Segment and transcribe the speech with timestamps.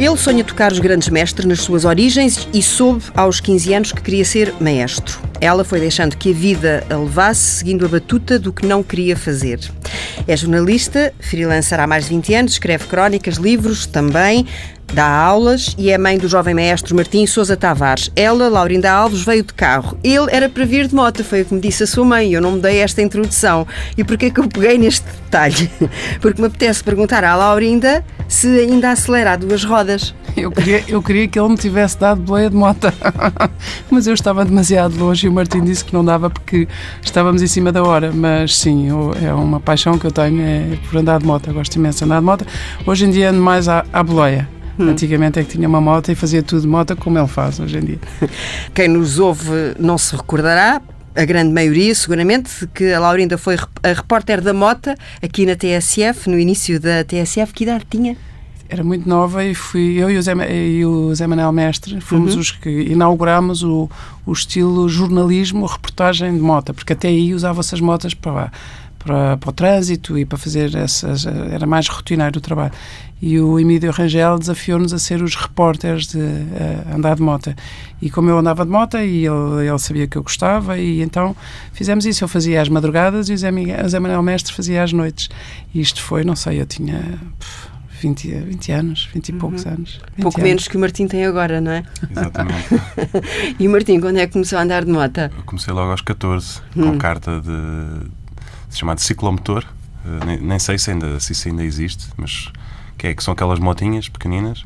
[0.00, 4.00] Ele sonha tocar os grandes mestres nas suas origens e soube aos 15 anos que
[4.00, 5.20] queria ser maestro.
[5.38, 9.14] Ela foi deixando que a vida a levasse, seguindo a batuta do que não queria
[9.14, 9.60] fazer.
[10.26, 14.46] É jornalista, freelancer há mais de 20 anos, escreve crónicas, livros também,
[14.92, 18.10] dá aulas e é mãe do jovem maestro Martim Sousa Tavares.
[18.16, 19.96] Ela, Laurinda Alves, veio de carro.
[20.02, 22.32] Ele era para vir de moto, foi o que me disse a sua mãe.
[22.32, 23.66] Eu não me dei esta introdução.
[23.96, 25.70] E porquê que eu peguei neste detalhe?
[26.20, 30.14] Porque me apetece perguntar à Laurinda se ainda acelera a duas rodas.
[30.36, 32.86] Eu queria, eu queria que ele me tivesse dado boleia de moto,
[33.90, 36.68] mas eu estava demasiado longe e o Martim disse que não dava porque
[37.02, 38.12] estávamos em cima da hora.
[38.12, 41.48] Mas sim, eu, é uma paixão que eu tenho é por andar de moto.
[41.48, 42.46] Eu gosto imenso de andar de moto.
[42.86, 44.59] Hoje em dia ando mais à, à boleia.
[44.80, 44.88] Hum.
[44.88, 47.76] Antigamente é que tinha uma moto e fazia tudo de moto como ele faz hoje
[47.76, 47.98] em dia.
[48.74, 50.80] Quem nos ouve não se recordará,
[51.14, 56.30] a grande maioria, seguramente, que a Laurinda foi a repórter da Mota aqui na TSF,
[56.30, 57.52] no início da TSF.
[57.52, 58.16] Que idade tinha?
[58.68, 62.34] Era muito nova e fui eu e o Zé, e o Zé Manuel Mestre fomos
[62.34, 62.40] uhum.
[62.40, 63.90] os que inaugurámos o,
[64.24, 68.52] o estilo jornalismo, reportagem de mota, porque até aí usava-se as motas para,
[68.96, 71.26] para, para o trânsito e para fazer essas.
[71.26, 72.72] Era mais rotineiro o trabalho
[73.22, 77.54] e o Emílio Rangel desafiou-nos a ser os repórteres de uh, andar de moto.
[78.00, 81.36] E como eu andava de moto e ele, ele, sabia que eu gostava, e então
[81.72, 82.24] fizemos isso.
[82.24, 85.28] Eu fazia às madrugadas e o Zé, Miguel, o Zé Manuel Mestre fazia às noites.
[85.74, 87.18] E isto foi, não sei, eu tinha.
[87.38, 89.72] Pff, 20, 20 anos, 20 e poucos uhum.
[89.72, 90.00] anos.
[90.20, 90.48] Pouco anos.
[90.48, 91.84] menos que o Martim tem agora, não é?
[92.10, 92.68] Exatamente.
[93.60, 95.18] e o Martim, quando é que começou a andar de moto?
[95.18, 96.92] Eu comecei logo aos 14, hum.
[96.92, 98.08] com carta de,
[98.70, 99.64] de chamado ciclomotor.
[100.04, 102.50] Uh, nem, nem, sei se ainda, se isso ainda existe, mas
[103.00, 104.64] que, é, que são aquelas motinhas pequeninas.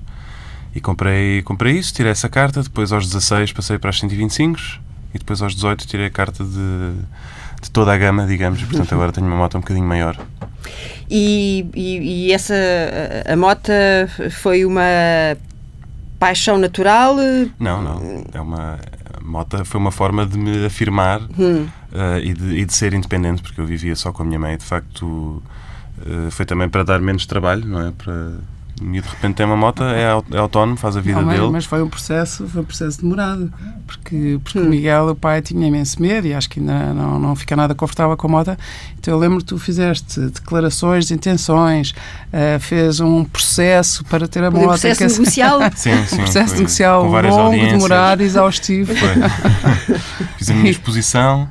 [0.74, 4.58] E comprei, comprei isso, tirei essa carta, depois aos 16 passei para as 125
[5.14, 6.92] e depois aos 18 tirei a carta de,
[7.62, 10.18] de toda a gama, digamos, e portanto agora tenho uma moto um bocadinho maior.
[11.08, 12.54] E, e, e essa,
[13.24, 13.70] a moto
[14.32, 14.82] foi uma
[16.18, 17.14] paixão natural?
[17.60, 18.24] Não, não.
[18.32, 18.80] É uma,
[19.16, 21.68] a moto foi uma forma de me afirmar hum.
[21.92, 24.56] uh, e, de, e de ser independente, porque eu vivia só com a minha mãe.
[24.56, 25.40] De facto,
[26.30, 27.92] foi também para dar menos trabalho, não é?
[27.92, 28.32] Para,
[28.82, 31.48] e de repente tem uma moto, é, é autónomo, faz a vida não, dele.
[31.48, 33.52] Mas foi um processo, foi um processo demorado,
[33.86, 34.64] porque, porque hum.
[34.64, 37.72] o Miguel, o pai, tinha imenso medo e acho que ainda não, não fica nada
[37.74, 38.56] confortável com a moto.
[38.98, 41.90] Então eu lembro que tu fizeste declarações de intenções,
[42.32, 44.64] uh, fez um processo para ter a moto.
[44.64, 45.60] Um processo que, negocial.
[45.76, 46.16] sim, sim.
[46.16, 48.92] Um processo negocial longo, demorado, exaustivo.
[48.92, 49.98] Foi.
[50.36, 51.48] Fiz a minha exposição.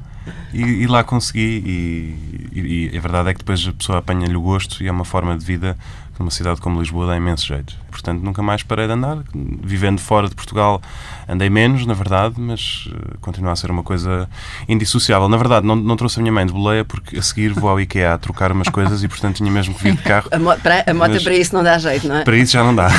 [0.54, 4.36] E, e, lá consegui, e, e, e, a verdade é que depois a pessoa apanha-lhe
[4.36, 5.78] o gosto e é uma forma de vida
[6.18, 7.76] numa cidade como Lisboa dá imenso jeito.
[7.90, 9.24] Portanto, nunca mais parei de andar.
[9.34, 10.82] Vivendo fora de Portugal,
[11.28, 14.28] andei menos, na verdade, mas uh, continua a ser uma coisa
[14.68, 15.28] indissociável.
[15.30, 17.80] Na verdade, não, não trouxe a minha mãe de boleia porque a seguir vou ao
[17.80, 20.28] IKEA a trocar umas coisas e, portanto, tinha mesmo que vir de carro.
[20.32, 22.24] A, mo para, a moto para isso não dá jeito, não é?
[22.24, 22.90] Para isso já não dá.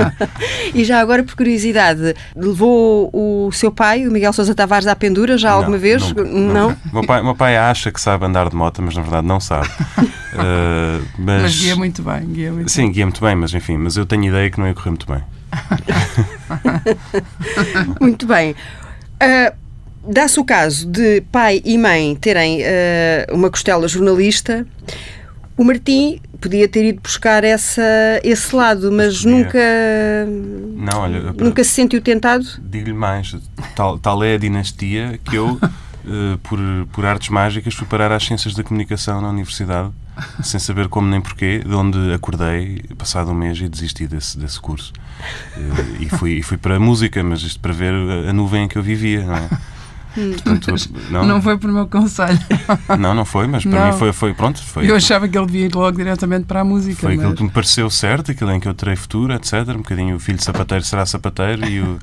[0.74, 5.36] e já agora, por curiosidade, levou o seu pai, o Miguel Sousa Tavares, à pendura
[5.38, 6.02] já não, alguma vez?
[6.02, 6.68] Nunca, não?
[6.68, 6.78] Nunca.
[6.92, 9.68] Meu, pai, meu pai acha que sabe andar de moto, mas na verdade não sabe.
[9.98, 11.42] Uh, mas...
[11.42, 12.20] mas guia muito bem.
[12.26, 14.74] Guia muito Sim, guia muito bem, mas enfim, mas eu tenho ideia que não ia
[14.74, 15.22] correr muito bem.
[18.00, 18.54] muito bem.
[19.22, 19.64] Uh,
[20.06, 24.66] Dá-se o caso de pai e mãe terem uh, uma costela jornalista.
[25.56, 27.82] O Martim podia ter ido buscar essa,
[28.22, 29.58] esse lado, mas nunca,
[30.76, 32.44] não, olha, nunca se sentiu tentado?
[32.60, 33.34] Digo-lhe mais,
[33.74, 36.58] tal, tal é a dinastia que eu, uh, por,
[36.92, 39.90] por artes mágicas, fui parar às ciências da comunicação na universidade
[40.42, 44.60] sem saber como nem porquê, de onde acordei, passado um mês, e desisti desse, desse
[44.60, 44.92] curso.
[46.00, 47.92] E fui, fui para a música, mas isto para ver
[48.28, 49.48] a nuvem em que eu vivia, não é?
[50.16, 50.32] Hum.
[50.32, 52.38] Portanto, não, não foi por meu conselho.
[52.98, 53.92] Não, não foi, mas para não.
[53.92, 54.62] mim foi, foi pronto.
[54.62, 57.00] Foi, eu achava que ele devia ir logo diretamente para a música.
[57.00, 57.24] Foi mas...
[57.24, 59.68] aquilo que me pareceu certo, aquilo em que eu terei futuro, etc.
[59.70, 61.98] Um bocadinho o filho sapateiro será sapateiro e, o,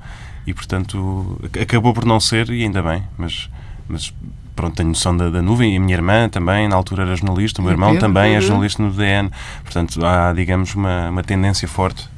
[0.46, 3.50] e portanto acabou por não ser, e ainda bem, mas,
[3.88, 4.14] mas
[4.56, 7.62] pronto, tenho noção da, da, nuvem, e a minha irmã também, na altura era jornalista,
[7.62, 8.41] o meu irmão também é uhum.
[8.41, 9.32] jornalista no DN,
[9.64, 12.09] portanto há, digamos, uma, uma tendência forte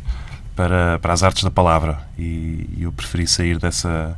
[0.55, 4.15] para, para as artes da palavra e, e eu preferi sair dessa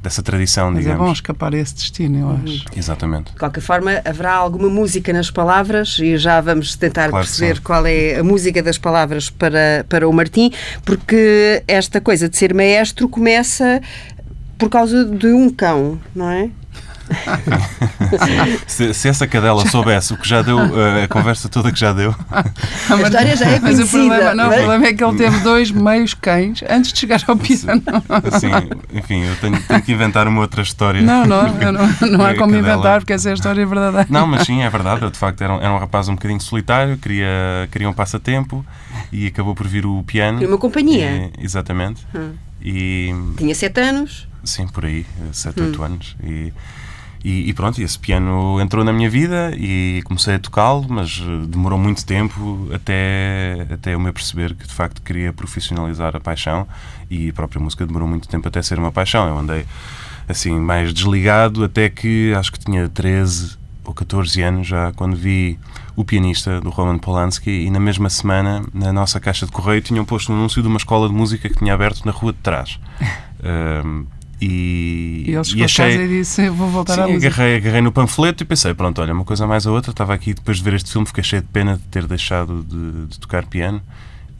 [0.00, 1.02] dessa tradição, Mas digamos.
[1.02, 2.64] é bom escapar a esse destino, eu acho.
[2.76, 3.32] Exatamente.
[3.32, 7.84] De qualquer forma, haverá alguma música nas palavras e já vamos tentar claro perceber qual
[7.84, 10.52] é a música das palavras para, para o Martim,
[10.84, 13.80] porque esta coisa de ser maestro começa
[14.56, 16.50] por causa de um cão, não é?
[18.66, 22.14] se, se, essa cadela soubesse o que já deu, a conversa toda que já deu.
[22.30, 23.62] A história já é conhecida.
[23.62, 26.98] Mas o problema, não, o problema é que ele teve dois meios cães antes de
[26.98, 27.82] chegar ao piano.
[28.38, 28.50] Sim,
[28.92, 31.00] enfim, eu tenho, tenho, que inventar uma outra história.
[31.02, 34.06] Não, não, não, não há como inventar, porque essa é a história verdadeira.
[34.10, 35.02] Não, mas sim, é verdade.
[35.02, 38.64] Eu, de facto, era um, era um rapaz um bocadinho solitário, queria, queria um passatempo
[39.12, 40.42] e acabou por vir o piano.
[40.42, 41.30] E uma companhia.
[41.38, 42.06] E, exatamente.
[42.14, 42.32] Hum.
[42.60, 44.28] E, Tinha sete anos?
[44.44, 45.84] Sim, por aí, sete, oito hum.
[45.84, 46.16] anos.
[46.22, 46.52] E,
[47.24, 51.46] e, e, pronto, esse piano entrou na minha vida e comecei a tocá-lo, mas eh,
[51.46, 56.66] demorou muito tempo até, até eu me perceber que de facto queria profissionalizar a paixão
[57.10, 59.26] e a própria música demorou muito tempo até ser uma paixão.
[59.28, 59.66] Eu andei
[60.28, 65.58] assim mais desligado até que acho que tinha 13 ou 14 anos já quando vi
[65.96, 70.04] o pianista do Roman Polanski e na mesma semana na nossa caixa de correio tinham
[70.04, 72.78] posto um anúncio de uma escola de música que tinha aberto na rua de trás.
[73.38, 74.04] Um,
[74.40, 77.26] E, e ele chegou e achei, a casa e disse: Vou voltar sim, à música.
[77.26, 79.90] Agarrei, agarrei no panfleto e pensei: Pronto, olha, uma coisa mais a outra.
[79.90, 83.06] Estava aqui depois de ver este filme, fiquei cheio de pena de ter deixado de,
[83.06, 83.82] de tocar piano.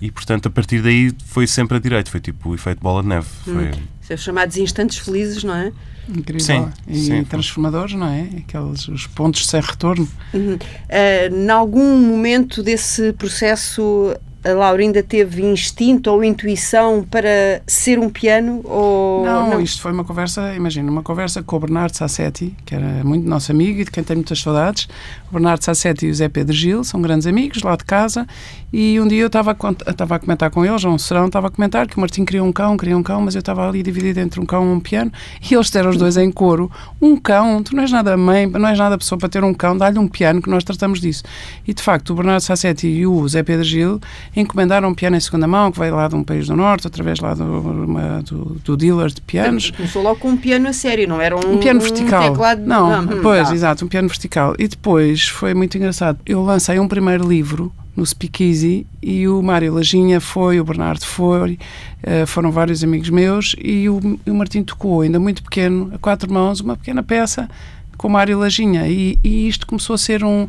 [0.00, 2.11] E portanto, a partir daí foi sempre a direito.
[2.11, 3.27] Foi tipo o efeito bola de neve.
[3.45, 3.69] Foi...
[3.69, 3.73] Hum.
[4.00, 5.73] São chamados instantes felizes, não é?
[6.09, 6.41] Incrível.
[6.41, 7.25] Sim, e sim.
[7.25, 8.29] transformadores, não é?
[8.39, 10.09] Aqueles os pontos sem retorno.
[10.33, 10.55] Uhum.
[10.55, 18.08] Uh, em algum momento desse processo a Laurinda teve instinto ou intuição para ser um
[18.08, 18.61] piano?
[18.64, 22.75] Ou não, não, isto foi uma conversa, imagina, uma conversa com o Bernardo Sassetti, que
[22.75, 24.88] era muito nosso amigo e de quem tenho muitas saudades.
[25.29, 28.26] O Bernardo Sassetti e o Zé Pedro Gil são grandes amigos lá de casa
[28.73, 31.96] e um dia eu estava a, comentar com eles, um serão, estava a comentar que
[31.96, 34.46] o Martim queria um cão, queria um cão, mas eu estava ali dividido entre um
[34.46, 35.11] cão e um piano
[35.50, 36.70] e eles deram os dois em coro.
[37.00, 39.76] Um cão, tu não és nada mãe, não és nada pessoa para ter um cão,
[39.76, 41.25] dá-lhe um piano que nós tratamos disso.
[41.67, 44.00] E de facto o Bernardo Sassetti e o Zé Pedro Gil
[44.40, 47.19] encomendaram um piano em segunda mão, que veio lá de um país do norte, através
[47.19, 49.70] lá do, uma, do, do, dealer de pianos.
[49.70, 52.23] Começou logo com um piano a sério, não era um, um piano vertical.
[52.23, 52.62] Um teclado...
[52.64, 53.55] Não, não, pois, tá.
[53.55, 54.55] exato, um piano vertical.
[54.58, 56.19] E depois foi muito engraçado.
[56.25, 61.58] Eu lancei um primeiro livro no Speakeasy e o Mário Lajinha foi, o Bernardo foi,
[62.05, 66.32] uh, foram vários amigos meus e o, o Martim tocou, ainda muito pequeno, a quatro
[66.32, 67.49] mãos, uma pequena peça
[67.96, 70.49] com o Mário Lajinha e, e isto começou a ser um,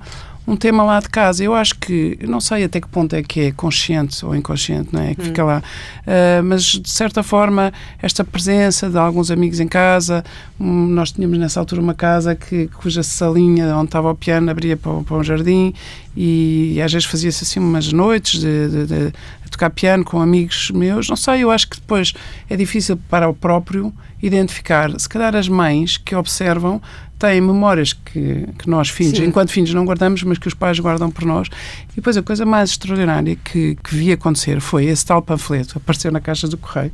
[0.49, 1.43] um tema lá de casa.
[1.43, 5.01] Eu acho que, não sei até que ponto é que é consciente ou inconsciente, não
[5.01, 5.13] é?
[5.13, 5.25] Que hum.
[5.25, 5.61] fica lá.
[6.01, 10.23] Uh, mas, de certa forma, esta presença de alguns amigos em casa,
[10.59, 14.75] um, nós tínhamos nessa altura uma casa que, cuja salinha onde estava o piano abria
[14.75, 15.71] para, para um jardim
[16.17, 20.19] e, e às vezes fazia-se assim umas noites de, de, de, de tocar piano com
[20.19, 21.07] amigos meus.
[21.07, 22.13] Não sei, eu acho que depois
[22.49, 24.91] é difícil para o próprio identificar.
[24.99, 26.81] Se calhar as mães que observam
[27.19, 29.25] têm memórias que, que nós, filhos, Sim.
[29.25, 31.49] enquanto filhos, não guardamos, mas que os pais guardam por nós.
[31.91, 36.11] E depois a coisa mais extraordinária que, que vi acontecer foi esse tal panfleto, apareceu
[36.11, 36.91] na caixa do correio,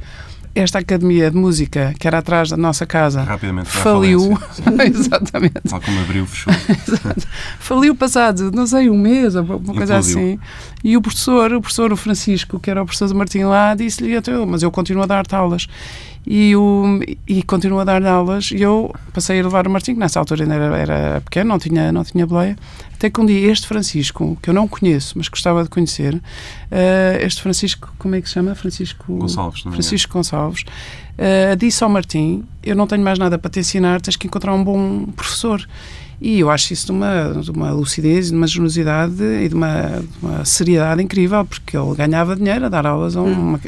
[0.55, 4.39] esta academia de música que era atrás da nossa casa Rapidamente faliu.
[4.87, 5.59] Exatamente.
[5.69, 6.53] Tal como abriu, fechou.
[7.59, 10.39] faliu passado, não sei, um mês, uma coisa assim.
[10.81, 14.15] E o professor, o professor o Francisco, que era o professor do Martim lá, disse-lhe,
[14.47, 15.67] mas eu continuo a dar aulas
[16.27, 19.99] e, o, e continuo a dar aulas e eu passei a levar o Martim, que
[19.99, 22.57] nessa altura ainda era, era pequeno, não tinha, não tinha boleia,
[22.93, 26.21] até que um dia este Francisco, que eu não conheço, mas gostava de conhecer, uh,
[27.21, 28.55] este Francisco, como é que se chama?
[28.55, 33.59] Francisco Gonçalves, Francisco Gonçalves, uh, disse ao Martim, eu não tenho mais nada para te
[33.59, 35.65] ensinar, tens que encontrar um bom professor.
[36.19, 40.01] E eu acho isso de uma, de uma lucidez, de uma generosidade e de uma,
[40.01, 43.49] de uma seriedade incrível, porque ele ganhava dinheiro a dar aulas a uma, hum.
[43.49, 43.59] uma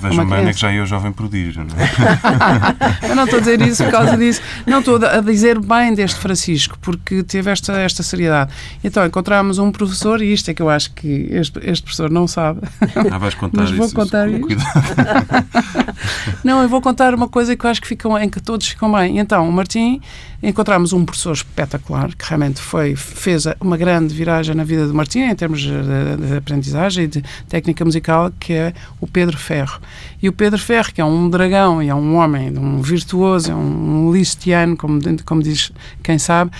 [0.00, 3.10] Vejam bem, é que já é o jovem prodígio, não é?
[3.10, 4.40] eu não estou a dizer isso por causa disso.
[4.66, 8.52] Não, estou a dizer bem deste Francisco, porque teve esta, esta seriedade.
[8.84, 12.26] Então, encontramos um professor, e isto é que eu acho que este, este professor não
[12.26, 12.60] sabe.
[13.10, 14.46] Ah, vais contar Mas vou isso, contar isso.
[16.44, 18.92] não, eu vou contar uma coisa que eu acho que ficam, em que todos ficam
[18.92, 19.18] bem.
[19.18, 20.00] Então, o Martim
[20.42, 25.20] encontramos um professor espetacular que realmente foi, fez uma grande viragem na vida do Martim
[25.20, 29.80] em termos de, de aprendizagem e de técnica musical, que é o Pedro Ferro.
[30.22, 33.54] E o Pedro Ferro, que é um dragão e é um homem, um virtuoso, é
[33.54, 36.50] um, listiano, como, como diz quem sabe,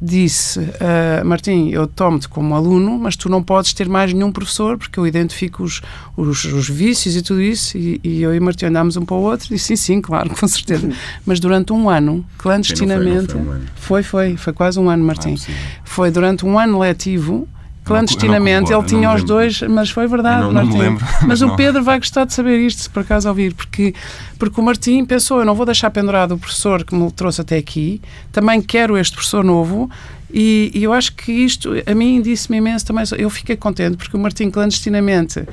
[0.00, 4.76] disse uh, Martim, eu tomo-te como aluno, mas tu não podes ter mais nenhum professor
[4.76, 5.80] porque eu identifico os,
[6.16, 9.20] os, os vícios e tudo isso e, e, eu e Martim andámos um para o
[9.20, 10.90] outro e disse sim, sim, claro, com certeza.
[11.24, 13.66] mas durante um ano, clandestinamente, foi, foi, um ano.
[13.74, 15.34] foi, foi, foi, quase um ano, Martim.
[15.34, 15.52] É
[15.84, 17.48] foi durante um ano letivo
[17.84, 18.72] clandestinamente.
[18.72, 20.42] ele tinha os dois, mas foi verdade.
[20.42, 21.04] Não, não me lembro.
[21.04, 23.94] Mas, mas o Pedro vai gostar de saber isto, se por acaso ouvir, porque,
[24.38, 27.56] porque o Martim pensou: eu não vou deixar pendurado o professor que me trouxe até
[27.56, 28.00] aqui,
[28.32, 29.90] também quero este professor novo.
[30.36, 33.04] E, e eu acho que isto, a mim, disse-me imenso também.
[33.16, 35.46] Eu fiquei contente porque o Martim, clandestinamente,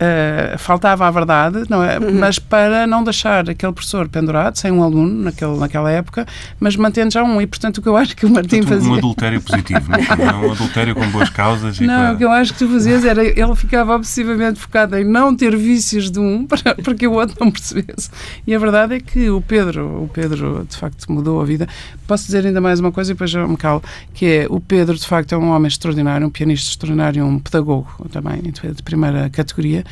[0.00, 1.98] Uh, faltava a verdade, não é?
[1.98, 2.20] Uhum.
[2.20, 6.24] mas para não deixar aquele professor pendurado, sem um aluno naquele, naquela época,
[6.60, 7.40] mas mantendo já um.
[7.40, 8.92] E, portanto, o que eu acho que o Martim portanto, fazia.
[8.92, 10.46] Um adultério positivo, não é?
[10.46, 11.80] Um adultério com boas causas.
[11.80, 13.24] não, o que eu acho que tu fazias era.
[13.24, 17.36] Ele ficava obsessivamente focado em não ter vícios de um para, para que o outro
[17.40, 18.08] não percebesse.
[18.46, 21.66] E a verdade é que o Pedro, o Pedro, de facto, mudou a vida.
[22.06, 23.82] Posso dizer ainda mais uma coisa e depois eu me calo,
[24.14, 28.06] que é o Pedro, de facto, é um homem extraordinário, um pianista extraordinário, um pedagogo
[28.12, 29.84] também, de primeira categoria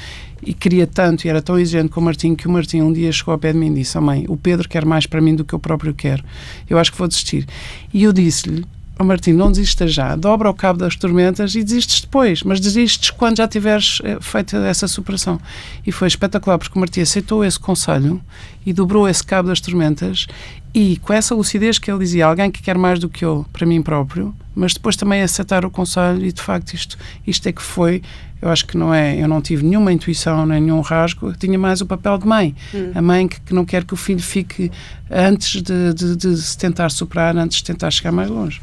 [0.42, 3.10] e queria tanto e era tão exigente com o Martim que o Martim um dia
[3.10, 5.34] chegou ao pé de mim e disse: oh, Mãe, o Pedro quer mais para mim
[5.34, 6.22] do que eu próprio quero.
[6.68, 7.46] Eu acho que vou desistir.
[7.92, 8.64] E eu disse-lhe:
[8.98, 13.10] oh, Martim, não desistas já, dobra o cabo das tormentas e desistes depois, mas desistes
[13.10, 15.40] quando já tiveres eh, feito essa superação.
[15.86, 18.20] E foi espetacular, porque o Martim aceitou esse conselho
[18.64, 20.26] e dobrou esse cabo das tormentas
[20.74, 23.66] e com essa lucidez que ele dizia, alguém que quer mais do que eu para
[23.66, 27.62] mim próprio, mas depois também aceitar o conselho e de facto isto, isto é que
[27.62, 28.02] foi
[28.40, 31.80] eu acho que não é, eu não tive nenhuma intuição, nem nenhum rasgo, tinha mais
[31.80, 32.54] o papel de mãe.
[32.74, 32.92] Hum.
[32.94, 34.70] A mãe que, que, não quer que o filho fique
[35.10, 38.60] antes de, de, de, se tentar superar, antes de tentar chegar mais longe.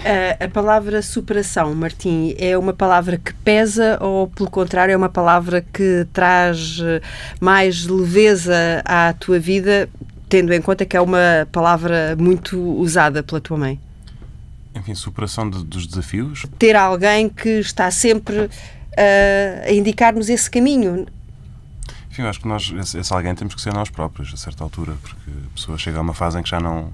[0.00, 5.08] A, a palavra superação, Martim, é uma palavra que pesa ou, pelo contrário, é uma
[5.08, 7.02] palavra que traz eh,
[7.40, 9.88] mais leveza à tua vida,
[10.28, 13.78] tendo em conta que é uma palavra muito usada pela tua mãe?
[14.74, 16.46] Enfim, superação de, dos desafios.
[16.58, 18.48] Ter alguém que está sempre
[18.96, 21.06] a indicar-nos esse caminho.
[22.10, 24.94] Enfim, eu acho que nós, esse, alguém temos que ser nós próprios, a certa altura,
[25.02, 26.92] porque a pessoa chega a uma fase em que já não,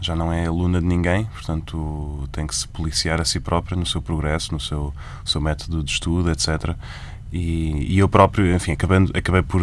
[0.00, 3.86] já não é aluna de ninguém, portanto tem que se policiar a si própria no
[3.86, 4.92] seu progresso, no seu,
[5.24, 6.74] seu método de estudo, etc.
[7.32, 9.60] E, e, eu próprio, enfim, acabando, acabei por,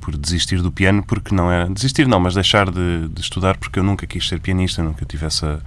[0.00, 1.68] por desistir do piano porque não era.
[1.68, 5.26] Desistir não, mas deixar de, de estudar porque eu nunca quis ser pianista, nunca tive
[5.26, 5.60] essa,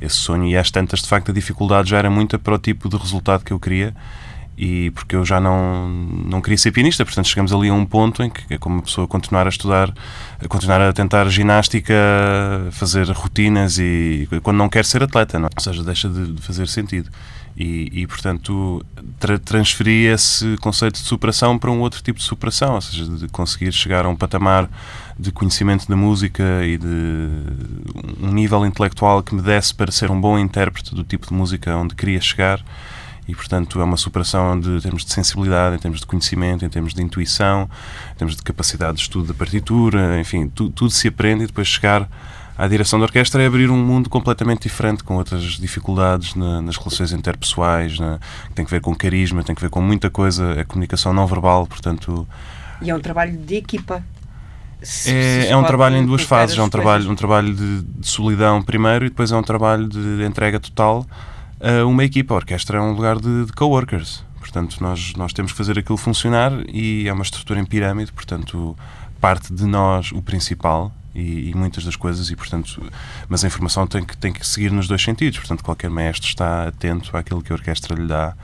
[0.00, 0.46] esse sonho.
[0.46, 3.44] E às tantas, de facto, a dificuldade já era muita para o tipo de resultado
[3.44, 3.94] que eu queria
[4.62, 8.22] e porque eu já não, não queria ser pianista, portanto chegamos ali a um ponto
[8.22, 9.90] em que é como a pessoa continuar a estudar,
[10.38, 11.94] a continuar a tentar ginástica,
[12.70, 15.46] fazer rotinas e quando não quer ser atleta, não?
[15.46, 15.50] É?
[15.56, 17.08] ou seja, deixa de, de fazer sentido.
[17.56, 18.84] E, e portanto,
[19.18, 23.28] tra transferi esse conceito de superação para um outro tipo de superação, ou seja, de
[23.28, 24.68] conseguir chegar a um patamar
[25.18, 26.86] de conhecimento da música e de
[28.20, 31.74] um nível intelectual que me desse para ser um bom intérprete do tipo de música
[31.74, 32.62] onde queria chegar
[33.30, 36.68] e, portanto, é uma superação de, em termos de sensibilidade, em termos de conhecimento, em
[36.68, 37.70] termos de intuição,
[38.12, 41.68] em termos de capacidade de estudo da partitura, enfim, tu, tudo se aprende e depois
[41.68, 42.08] chegar
[42.58, 46.76] à direção da orquestra é abrir um mundo completamente diferente, com outras dificuldades na, nas
[46.76, 48.18] relações interpessoais, na,
[48.52, 51.66] tem que ver com carisma, tem que ver com muita coisa, é comunicação não verbal,
[51.68, 52.26] portanto...
[52.82, 54.02] E é um trabalho de equipa.
[55.06, 58.62] É, é um trabalho em duas fases, é um trabalho, um trabalho de, de solidão
[58.62, 61.06] primeiro e depois é um trabalho de entrega total
[61.86, 62.34] uma equipa.
[62.34, 64.24] A orquestra é um lugar de, de coworkers.
[64.38, 68.76] Portanto, nós, nós temos que fazer aquilo funcionar e é uma estrutura em pirâmide, portanto,
[69.20, 72.82] parte de nós o principal e, e, muitas das coisas, e portanto,
[73.28, 75.38] mas a informação tem que, tem que seguir nos dois sentidos.
[75.38, 78.34] Portanto, qualquer maestro está atento àquilo que a orquestra lhe dá.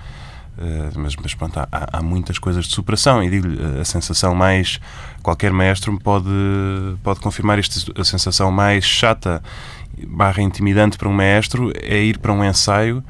[0.58, 4.80] Uh, mas, mas pronto, há, há, muitas coisas de superação e digo-lhe, a sensação mais
[5.23, 6.30] qualquer maestro pode,
[7.02, 9.42] pode confirmar isto, a sensação mais chata
[10.07, 13.03] barra intimidante para um maestro é ir para um ensaio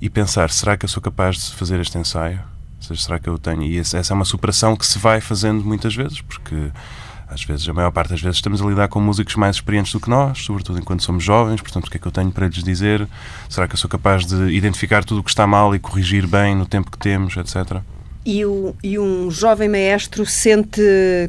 [0.00, 2.40] e pensar, será que eu sou capaz de fazer este ensaio?
[2.80, 3.62] Seja, será que eu tenho?
[3.62, 6.70] E essa é uma superação que se vai fazendo muitas vezes, porque
[7.28, 9.98] às vezes, a maior parte das vezes, estamos a lidar com músicos mais experientes do
[9.98, 12.62] que nós, sobretudo enquanto somos jovens, portanto, o que é que eu tenho para lhes
[12.62, 13.06] dizer?
[13.48, 16.54] Será que eu sou capaz de identificar tudo o que está mal e corrigir bem
[16.54, 17.82] no tempo que temos, etc.?
[18.24, 20.80] E, o, e, um jovem maestro sente,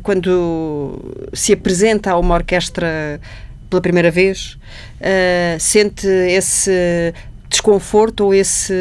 [0.01, 0.99] quando
[1.31, 3.19] se apresenta a uma orquestra
[3.69, 4.57] pela primeira vez,
[5.01, 7.13] uh, sente esse
[7.49, 8.73] desconforto ou esse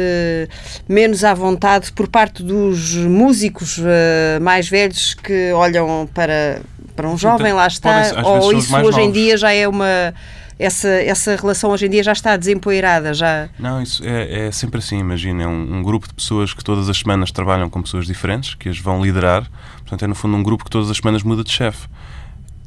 [0.87, 6.61] menos à vontade por parte dos músicos uh, mais velhos que olham para,
[6.95, 10.13] para um jovem, lá está, ou isso hoje em dia já é uma
[10.59, 13.47] essa, essa relação hoje em dia já está desempoeirada, já...
[13.59, 16.89] Não, isso é, é sempre assim, imagina, é um, um, grupo de pessoas que todas
[16.89, 19.47] as semanas trabalham com pessoas diferentes, que as vão liderar,
[19.79, 21.87] portanto é no fundo um grupo que todas as semanas muda de chefe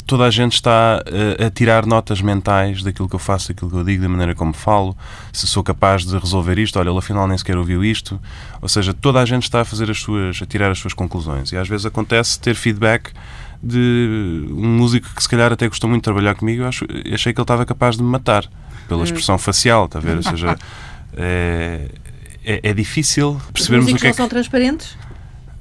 [0.07, 3.71] toda a gente está a, eh, a, tirar notas mentais daquilo que eu faço, daquilo
[3.71, 4.97] que eu digo, da maneira como falo,
[5.33, 8.21] se sou capaz de resolver isto, olha, ele afinal nem sequer ouviu isto.
[8.61, 11.53] Ou seja, toda a gente está a fazer as suas, a tirar as suas conclusões.
[11.53, 13.13] E às vezes acontece ter feedback
[13.63, 17.33] de um músico que se calhar até gostou muito de trabalhar comigo, eu acho, achei
[17.33, 18.49] que ele estava capaz de me matar
[18.89, 19.05] pela hum.
[19.05, 20.17] expressão facial, está a ver?
[20.17, 20.57] Ou seja,
[21.17, 21.89] é,
[22.45, 24.19] é, é difícil percebermos Os o que é que...
[24.19, 24.97] não são transparentes?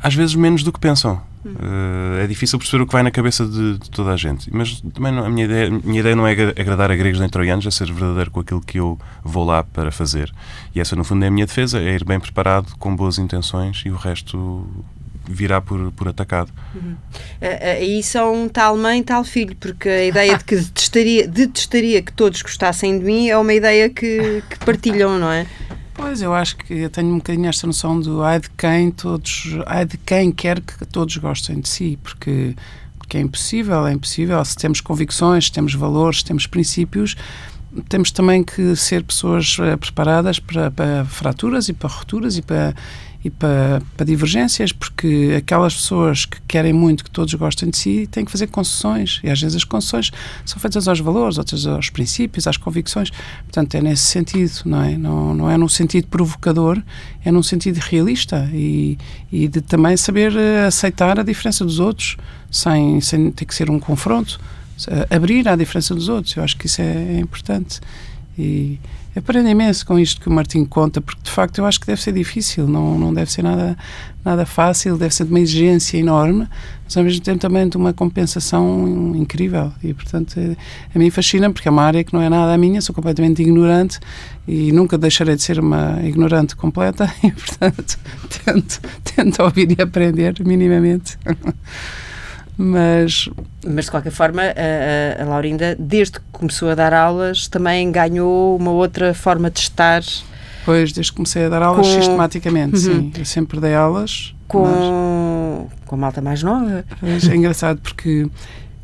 [0.02, 1.22] Às vezes menos do que pensam.
[1.46, 4.54] Uh, é difícil perceber o que vai na cabeça de, de toda a gente.
[4.54, 7.66] Mas também não, a minha ideia, minha ideia não é agradar a gregos nem troianos,
[7.66, 10.32] é ser verdadeiro com aquilo que eu vou lá para fazer.
[10.76, 13.84] E essa, no fundo, é a minha defesa: é ir bem preparado, com boas intenções
[13.86, 14.68] e o resto
[15.30, 16.52] virá por, por atacado.
[16.76, 16.96] Uhum.
[17.40, 22.42] Aí são tal mãe, tal filho, porque a ideia de que detestaria, detestaria que todos
[22.42, 25.46] gostassem de mim é uma ideia que, que partilham, não é?
[26.02, 29.50] Pois, eu acho que eu tenho um bocadinho esta noção do ai de quem todos,
[29.66, 32.56] ai de quem quer que todos gostem de si, porque,
[32.98, 34.44] porque é impossível, é impossível.
[34.46, 37.18] Se temos convicções, se temos valores, se temos princípios,
[37.90, 42.74] temos também que ser pessoas eh, preparadas para, para fraturas e para rupturas e para
[43.24, 48.08] e para, para, divergências, porque aquelas pessoas que querem muito que todos gostem de si
[48.10, 50.12] têm que fazer concessões, e às vezes as concessões
[50.46, 53.12] são feitas aos valores, outras aos princípios, às convicções.
[53.44, 54.98] Portanto, é nesse sentido, não é?
[54.98, 56.82] Não, não é num sentido provocador,
[57.24, 58.98] é num sentido realista e,
[59.32, 62.16] e de também saber eh, aceitar a diferença dos outros,
[62.50, 64.40] sem, sem ter que ser um confronto
[65.10, 66.36] abrir à diferença dos outros.
[66.36, 67.82] Eu acho que isso é, é importante.
[68.38, 68.80] E
[69.16, 72.02] aprendo imenso com isto que o Martim conta, porque de facto eu acho que deve
[72.02, 73.78] ser difícil, não, não deve ser nada,
[74.24, 76.48] nada fácil, deve ser de uma exigência enorme,
[76.84, 79.72] mas ao mesmo tempo também de uma compensação incrível.
[79.84, 80.56] E portanto é,
[80.94, 83.42] a mim fascina, porque é uma área que não é nada a minha, sou completamente
[83.42, 84.00] ignorante
[84.48, 87.98] e nunca deixarei de ser uma ignorante completa, e portanto
[88.46, 91.18] tento, tento ouvir e aprender minimamente.
[92.62, 93.30] Mas...
[93.66, 98.58] Mas, de qualquer forma, a, a, Laurinda, desde que começou a dar aulas, também ganhou
[98.58, 100.04] uma outra forma de estar.
[100.66, 101.94] Pois, desde que comecei a dar aulas com...
[101.94, 102.82] sistematicamente, uhum.
[102.82, 103.12] sim.
[103.18, 104.36] Eu sempre dei aulas.
[104.46, 105.72] Com, mas...
[105.86, 106.84] com a malta mais nova.
[107.02, 108.30] É engraçado porque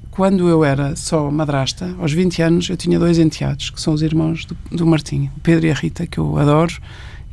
[0.09, 4.01] quando eu era só madrasta, aos 20 anos, eu tinha dois enteados, que são os
[4.01, 6.73] irmãos do, do Martim, o Pedro e a Rita, que eu adoro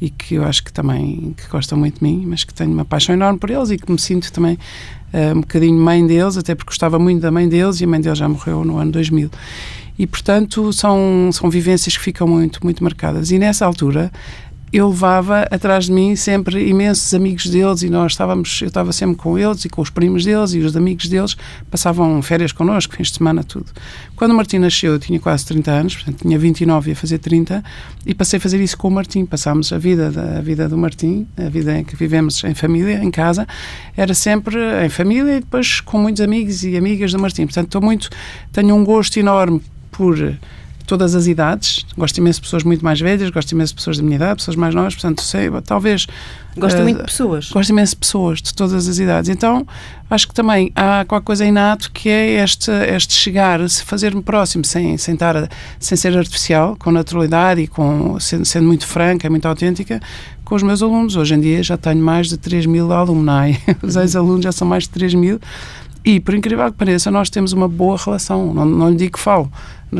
[0.00, 2.84] e que eu acho que também que gostam muito de mim, mas que tenho uma
[2.84, 4.58] paixão enorme por eles e que me sinto também
[5.34, 8.18] um bocadinho mãe deles, até porque gostava muito da mãe deles e a mãe deles
[8.18, 9.30] já morreu no ano 2000.
[9.98, 13.30] E, portanto, são, são vivências que ficam muito, muito marcadas.
[13.30, 14.10] E nessa altura
[14.72, 19.16] eu levava atrás de mim sempre imensos amigos deles e nós estávamos, eu estava sempre
[19.16, 21.36] com eles e com os primos deles e os amigos deles
[21.70, 23.66] passavam férias connosco, fins de semana, tudo.
[24.16, 27.18] Quando o Martim nasceu, eu tinha quase 30 anos, portanto tinha 29 e ia fazer
[27.18, 27.62] 30
[28.06, 29.26] e passei a fazer isso com o Martim.
[29.26, 33.04] Passámos a vida, da, a vida do Martim, a vida em que vivemos em família,
[33.04, 33.46] em casa,
[33.94, 37.44] era sempre em família e depois com muitos amigos e amigas do Martim.
[37.44, 38.08] Portanto, estou muito,
[38.50, 39.60] tenho um gosto enorme
[39.90, 40.16] por
[40.84, 41.84] todas as idades.
[41.96, 44.56] Gosto imenso de pessoas muito mais velhas, gosto imenso de pessoas da minha idade, pessoas
[44.56, 46.06] mais novas, portanto, sei, talvez.
[46.56, 47.50] Gosto uh, muito de pessoas.
[47.50, 49.30] Gosto imenso de pessoas de todas as idades.
[49.30, 49.66] Então,
[50.10, 54.64] acho que também há qualquer coisa inato que é este, este chegar, se fazer-me próximo,
[54.64, 59.46] sem, sem, estar, sem ser artificial, com naturalidade e com, sendo, sendo muito franca, muito
[59.46, 60.00] autêntica,
[60.44, 61.16] com os meus alunos.
[61.16, 63.58] Hoje em dia já tenho mais de 3 mil alumni.
[63.82, 64.02] Os uhum.
[64.02, 65.40] ex-alunos já são mais de 3 mil.
[66.04, 68.52] E, por incrível que pareça, nós temos uma boa relação.
[68.52, 69.50] Não, não lhe digo que falo,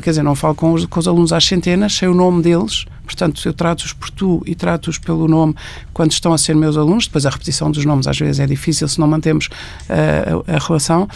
[0.00, 2.86] quer dizer, não falo com os, com os alunos às centenas, sei o nome deles,
[3.04, 5.54] portanto, eu trato-os por tu e trato-os pelo nome
[5.92, 7.06] quando estão a ser meus alunos.
[7.06, 10.58] Depois, a repetição dos nomes às vezes é difícil se não mantemos uh, a, a
[10.58, 11.08] relação.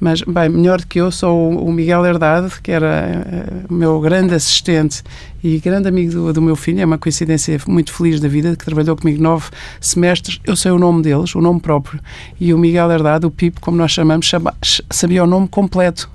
[0.00, 4.00] Mas, bem, melhor do que eu sou o Miguel Herdade, que era uh, o meu
[4.00, 5.02] grande assistente
[5.42, 6.80] e grande amigo do, do, meu filho.
[6.80, 10.40] É uma coincidência muito feliz da vida, que trabalhou comigo nove semestres.
[10.44, 12.00] Eu sei o nome deles, o nome próprio.
[12.40, 14.54] E o Miguel Herdade, o Pipo, como nós chamamos, chama,
[14.90, 16.10] sabia o nome completo.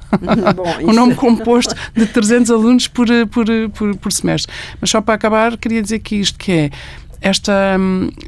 [0.56, 4.52] Bom, o nome composto de 300 alunos por, por, por, por semestre.
[4.82, 6.70] Mas só para acabar, queria dizer que isto que é
[7.22, 7.78] esta,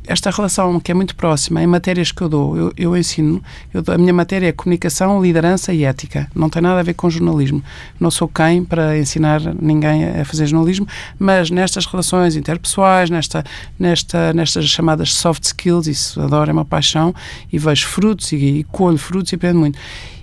[0.06, 3.42] esta relação que é muito próxima em matérias que eu dou, eu, eu ensino,
[3.74, 6.30] eu dou, a minha matéria é comunicação, liderança e ética.
[6.36, 7.64] Não tem nada a ver com jornalismo.
[8.00, 13.44] Não sou quem para ensinar ninguém a fazer jornalismo, mas nestas relações interpessoais, nesta,
[13.80, 17.14] nesta, nestas chamadas soft skills, isso adoro, é uma paixão,
[17.52, 19.80] e vejo frutos e, e colho frutos e aprendo muito.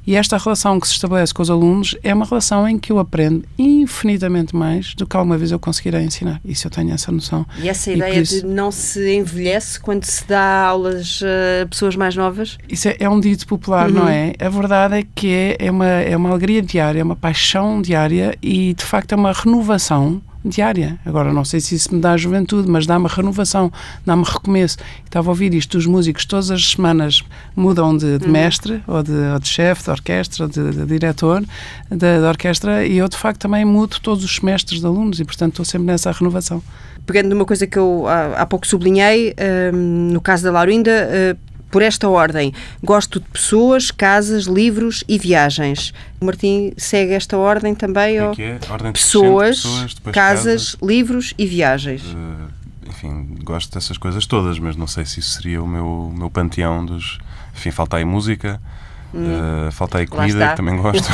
[0.09, 2.99] E esta relação que se estabelece com os alunos é uma relação em que eu
[2.99, 6.40] aprendo infinitamente mais do que alguma vez eu conseguirei ensinar.
[6.42, 7.44] Isso eu tenho essa noção.
[7.59, 12.16] E essa ideia isso, de não se envelhece quando se dá aulas a pessoas mais
[12.16, 12.57] novas?
[12.71, 13.97] Isso é, é um dito popular, uhum.
[13.97, 14.33] não é?
[14.40, 18.35] A verdade é que é, é, uma, é uma alegria diária, é uma paixão diária
[18.42, 20.98] e, de facto, é uma renovação diária.
[21.05, 23.72] Agora, não sei se isso me dá juventude, mas dá-me renovação,
[24.05, 24.77] dá-me recomeço.
[25.05, 27.22] Estava a ouvir isto, os músicos todas as semanas
[27.57, 28.33] mudam de, de uhum.
[28.33, 31.44] mestre, ou de, ou de chefe de orquestra, ou de, de diretor
[31.90, 35.53] da orquestra, e eu, de facto, também mudo todos os semestres de alunos, e, portanto,
[35.53, 36.62] estou sempre nessa renovação.
[37.07, 39.35] Pegando numa coisa que eu há, há pouco sublinhei,
[39.72, 42.52] um, no caso da Laurinda, uh, por esta ordem.
[42.83, 45.92] Gosto de pessoas, casas, livros e viagens.
[46.20, 48.18] O Martim segue esta ordem também?
[48.18, 48.59] É que é?
[48.68, 52.02] Ordem pessoas, pessoas casas, casas, livros e viagens.
[52.02, 52.48] Uh,
[52.88, 56.85] enfim, gosto dessas coisas todas, mas não sei se isso seria o meu, meu panteão
[56.85, 57.18] dos...
[57.54, 58.61] Enfim, falta aí música,
[59.14, 59.68] hum.
[59.68, 61.09] uh, falta aí comida, que também gosto.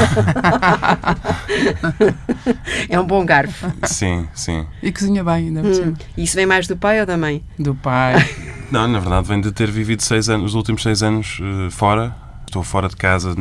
[2.89, 3.71] é um bom garfo.
[3.85, 4.67] Sim, sim.
[4.83, 5.95] E cozinha bem, ainda hum.
[6.17, 7.43] Isso vem mais do pai ou da mãe?
[7.59, 8.15] Do pai.
[8.71, 12.15] Não, na verdade vem de ter vivido seis anos, os últimos seis anos uh, fora.
[12.47, 13.37] Estou fora de casa uh,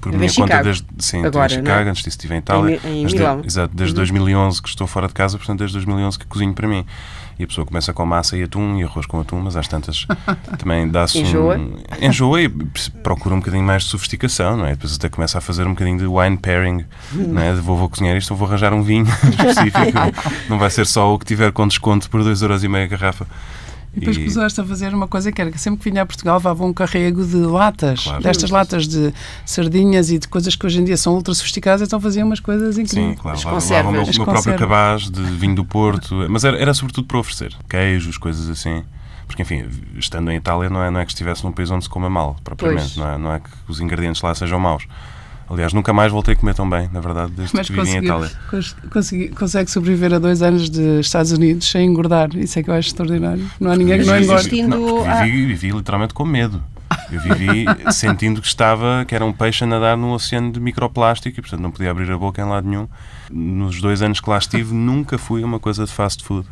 [0.00, 0.64] por minha conta Chicago.
[0.64, 1.66] desde sim, Agora, em não é?
[1.66, 2.80] Chicago, antes disso estive em Itália.
[2.84, 3.42] Em em mas de- Milão.
[3.44, 6.86] exato, desde 2011 que estou fora de casa, portanto desde 2011 que cozinho para mim.
[7.38, 10.06] E a pessoa começa com massa e atum e arroz com atum, mas às tantas
[10.58, 11.56] também dá-se Enjoa.
[11.56, 11.76] um...
[12.00, 12.48] Enjoa e
[13.02, 14.70] procura um bocadinho mais de sofisticação, não é?
[14.70, 17.54] Depois até começa a fazer um bocadinho de wine pairing, não é?
[17.54, 19.98] De Vou, vou cozinhar isto, ou vou arranjar um vinho específico.
[20.48, 23.26] não vai ser só o que tiver com desconto por 2,5€ a garrafa.
[23.94, 26.06] E depois E- começaste a fazer uma coisa que era que sempre que vinha a
[26.06, 28.22] Portugal levava um carrego de latas, Claro.
[28.22, 29.12] destas latas de
[29.44, 32.78] sardinhas e de coisas que hoje em dia são ultra sofisticadas, então fazia umas coisas
[32.78, 33.16] incríveis.
[33.16, 33.36] Sim, claro.
[33.36, 33.88] As Lá, lá conservas.
[33.90, 36.26] o meu, As meu próprio cabaz de vinho do Porto.
[36.30, 37.54] Mas era, era sobretudo para oferecer.
[37.68, 38.82] Queijos, coisas assim.
[39.26, 39.64] Porque, enfim,
[39.98, 42.36] estando em Itália, não é, não é que estivesse num país onde se coma mal,
[42.44, 42.98] propriamente.
[42.98, 44.86] Não é, não é que os ingredientes lá sejam maus.
[45.50, 48.04] Aliás, nunca mais voltei a comer tão bem, na verdade, desde Mas que vivi em
[48.04, 48.30] Itália.
[48.50, 52.34] cons- consegui- consegue sobreviver a dois anos de Estados Unidos sem engordar.
[52.36, 53.44] Isso é que eu acho extraordinário.
[53.60, 54.62] Não há ninguém que não Vivi- engorde.
[54.62, 56.62] Não, vivi, vivi literalmente com medo.
[57.10, 61.38] Eu vivi sentindo que estava, que era um peixe a nadar num oceano de microplástico
[61.38, 62.88] e, portanto, não podia abrir a boca em lado nenhum.
[63.30, 66.46] Nos dois anos que lá estive, nunca fui a uma coisa de fast food.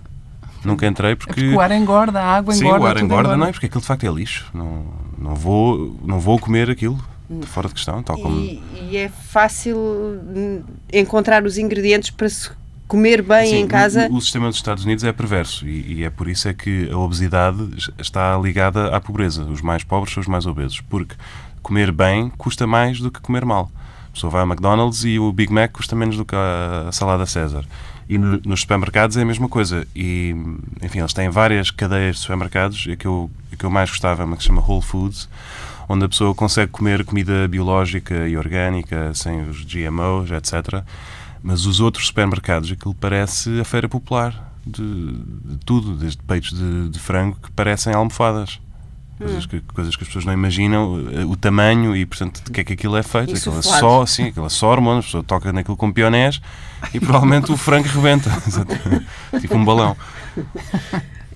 [0.62, 1.32] Nunca entrei É porque.
[1.40, 2.84] porque o ar engorda, a água Sim, engorda.
[2.84, 3.52] o ar tudo engorda, não é?
[3.52, 4.46] Porque aquilo de facto é lixo.
[4.52, 4.84] Não,
[5.18, 6.98] não, vou, não vou comer aquilo.
[7.46, 8.40] Fora de questão, tal como.
[8.40, 10.62] E, e é fácil hum,
[10.92, 12.50] encontrar os ingredientes para se
[12.88, 14.08] comer bem Sim, em casa.
[14.10, 16.90] O, o sistema dos Estados Unidos é perverso e, e é por isso é que
[16.90, 19.44] a obesidade está ligada à pobreza.
[19.44, 21.14] Os mais pobres são os mais obesos, porque
[21.62, 23.70] comer bem custa mais do que comer mal.
[24.08, 26.92] A pessoa vai ao McDonald's e o Big Mac custa menos do que a, a
[26.92, 27.64] salada César.
[28.08, 29.86] E no- nos supermercados é a mesma coisa.
[29.94, 30.34] E,
[30.82, 32.88] enfim, eles têm várias cadeias de supermercados.
[32.92, 35.28] A que eu, a que eu mais gostava é uma que se chama Whole Foods,
[35.90, 40.84] onde a pessoa consegue comer comida biológica e orgânica, sem os GMOs, etc.
[41.42, 46.90] Mas os outros supermercados, aquilo parece a feira popular de, de tudo, desde peitos de,
[46.90, 48.60] de frango que parecem almofadas.
[49.18, 52.60] Coisas que, coisas que as pessoas não imaginam eh, o tamanho e, portanto, de que
[52.60, 53.34] é que aquilo é feito.
[53.34, 55.04] Aquilo é só, sim, aquilo é só hormonas.
[55.04, 56.40] A pessoa toca naquilo com pionés
[56.94, 58.30] e provavelmente o frango rebenta.
[59.40, 59.96] tipo um balão.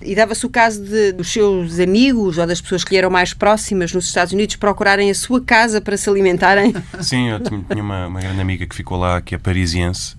[0.01, 3.93] E dava-se o caso de, seus amigos ou das pessoas que lhe eram mais próximas
[3.93, 6.73] nos Estados Unidos procurarem a sua casa para se alimentarem.
[7.01, 10.15] Sim, eu tinha uma, uma grande amiga que ficou lá, que é parisiense,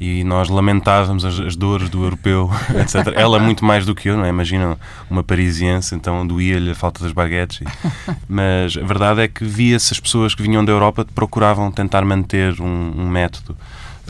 [0.00, 2.48] e nós lamentávamos as, as dores do europeu,
[2.80, 3.12] etc.
[3.16, 4.28] Ela muito mais do que eu, não é?
[4.28, 4.78] Imagina
[5.10, 7.60] uma parisiense, então doía-lhe a falta das baguetes.
[7.60, 12.04] e- Mas a verdade é que via-se as pessoas que vinham da Europa procuravam tentar
[12.04, 13.56] manter um, um método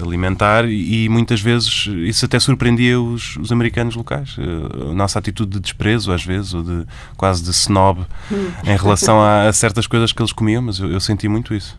[0.01, 4.37] alimentar e, e muitas vezes isso até surpreendia os, os americanos locais.
[4.39, 8.07] Eh, A nossa atitude de desprezo, às vezes, ou de quase de snob
[8.65, 11.79] em relação a, a certas coisas que eles comiam, mas eu, eu senti muito isso.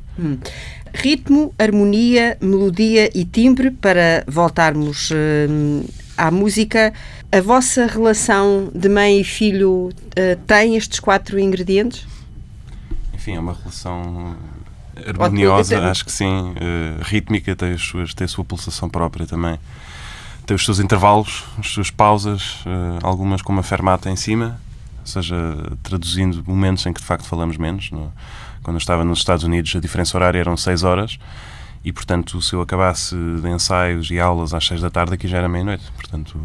[0.94, 5.12] Ritmo, harmonia, melodia e timbre, para voltarmos
[5.50, 5.84] hum,
[6.18, 6.94] à música.
[7.32, 12.08] A vossa relação de mãe e filho eh, tem estes quatro ingredientes?
[13.14, 14.36] Enfim, é uma relação
[15.08, 16.54] harmoniosa, acho que sim.
[16.60, 19.58] eh, rítmica, tem, as suas, tem a sua pulsação própria também.
[20.46, 24.60] Tem os seus intervalos, as suas pausas, eh, algumas com uma fermata em cima,
[25.00, 25.36] ou seja,
[25.84, 27.92] traduzindo momentos em que de facto falamos menos.
[27.92, 28.12] No-
[28.64, 31.18] quando eu estava nos Estados Unidos, a diferença horária eram 6 horas
[31.84, 35.38] e, portanto, se eu acabasse de ensaios e aulas às 6 da tarde, aqui já
[35.38, 35.84] era meia-noite.
[35.94, 36.38] Portanto,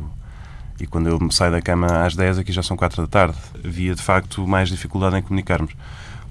[0.81, 3.37] e quando eu saio da cama às 10, aqui já são 4 da tarde.
[3.65, 5.73] Havia, de facto, mais dificuldade em comunicarmos.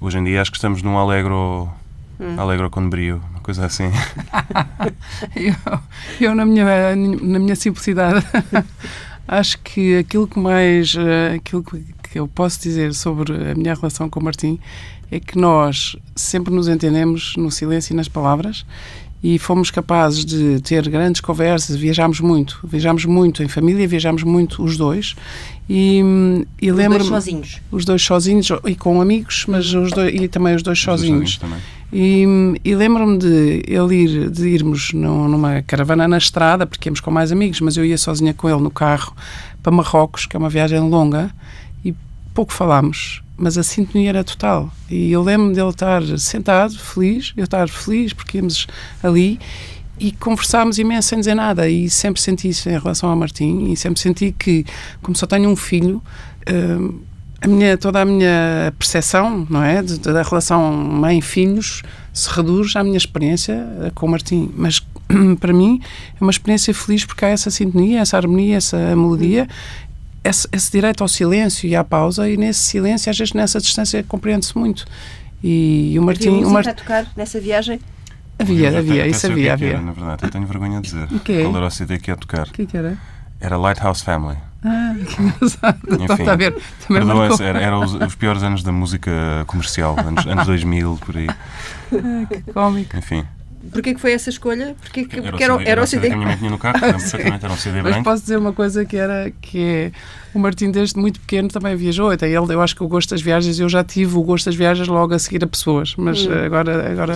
[0.00, 1.70] Hoje em dia acho que estamos num alegro,
[2.38, 3.90] alegro com brio, uma coisa assim.
[5.34, 5.80] Eu,
[6.20, 8.24] eu na, minha, na minha simplicidade,
[9.26, 13.74] acho que aquilo que mais eh, aquilo que que eu posso dizer sobre a minha
[13.74, 14.60] relação com o Martim
[15.10, 18.64] é que nós sempre nos entendemos no silêncio e nas palavras
[19.26, 24.62] e fomos capazes de ter grandes conversas, viajámos muito, viajámos muito em família, viajámos muito
[24.62, 25.14] os dois
[25.66, 26.02] e,
[26.60, 27.60] e Os dois lembro-me sozinhos.
[27.72, 31.00] os dois sozinhos e com amigos, mas os dois, e também os dois Os dois
[31.00, 31.38] sozinhos.
[31.38, 31.58] também.
[31.90, 32.26] E,
[32.62, 37.10] e lembro-me de ele ir, de irmos num- numa caravana na estrada, porque íamos com
[37.10, 39.14] mais amigos, mas eu ia sozinha com ele no carro
[39.62, 41.30] para Marrocos, que é uma viagem longa,
[41.82, 41.94] e
[42.34, 44.70] pouco falámos, mas a sintonia era total.
[44.90, 48.66] E eu lembro-me dele estar sentado, feliz, eu estar feliz porque íamos
[49.02, 49.38] ali
[49.98, 51.68] e conversámos imenso sem dizer nada.
[51.68, 54.64] E sempre senti isso em relação ao Martim, e sempre senti que,
[55.02, 56.02] como só tenho um filho,
[56.50, 57.00] hum,
[57.40, 62.96] a minha, toda a minha percepção não é, da relação mãe-filhos se reduz à minha
[62.96, 64.50] experiência eh, com o Martim.
[64.56, 64.80] Mas
[65.40, 65.80] para mim
[66.18, 69.46] é uma experiência feliz porque há essa sintonia, essa harmonia, essa melodia,
[70.24, 74.02] esse, esse direito ao silêncio e à pausa, e nesse silêncio, às vezes nessa distância,
[74.02, 74.86] compreende-se muito.
[75.42, 76.28] E o Havia Martim.
[76.28, 76.68] O música Mar...
[76.68, 77.78] a tocar nessa viagem?
[78.38, 79.68] Havia, havia, isso o havia, é havia.
[79.74, 81.08] Era, na verdade, eu tenho vergonha de dizer.
[81.12, 81.42] O quê?
[81.42, 82.48] Qual era o CD que ia tocar?
[82.48, 82.98] O que é que era?
[83.38, 84.38] Era Lighthouse Family.
[84.64, 85.78] Ah, que engraçado.
[85.90, 86.56] Enfim, Está a ver?
[86.88, 87.02] Também
[87.46, 91.28] era, era os, os, piores anos da música comercial, anos, anos 2000, por aí.
[91.28, 92.96] Ah, que cómico.
[92.96, 93.24] Enfim.
[93.70, 94.76] Porquê que foi essa escolha?
[94.80, 97.44] Porque, era, porque era, era, o CD, que a minha mãe tinha no carro, perfeitamente,
[97.44, 97.96] era um CD branco.
[97.96, 99.92] Mas posso dizer uma coisa que era que é,
[100.34, 103.22] o Martim desde muito pequeno também viajou, até ele, eu acho que o gosto das
[103.22, 106.32] viagens, eu já tive o gosto das viagens logo a seguir a pessoas, mas hum.
[106.44, 107.14] agora, agora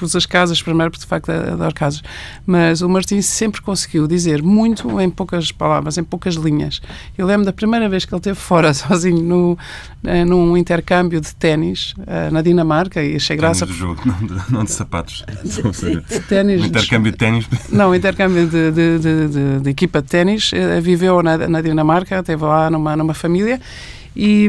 [0.00, 2.02] pus as casas primeiro, porque de facto adoro casas.
[2.46, 6.80] Mas o Martim sempre conseguiu dizer muito em poucas palavras, em poucas linhas.
[7.18, 9.58] Eu lembro da primeira vez que ele esteve fora, sozinho, no,
[10.04, 11.94] eh, num intercâmbio de ténis
[12.32, 13.66] na Dinamarca, e achei graça.
[13.66, 15.22] de jogo, não de, não de sapatos.
[16.10, 16.64] De, ténis.
[16.64, 17.46] intercâmbio de ténis.
[17.70, 20.50] Não, intercâmbio de, de, de, de equipa de ténis.
[20.82, 23.60] Viveu na, na Dinamarca, lá numa, numa família.
[24.16, 24.48] E,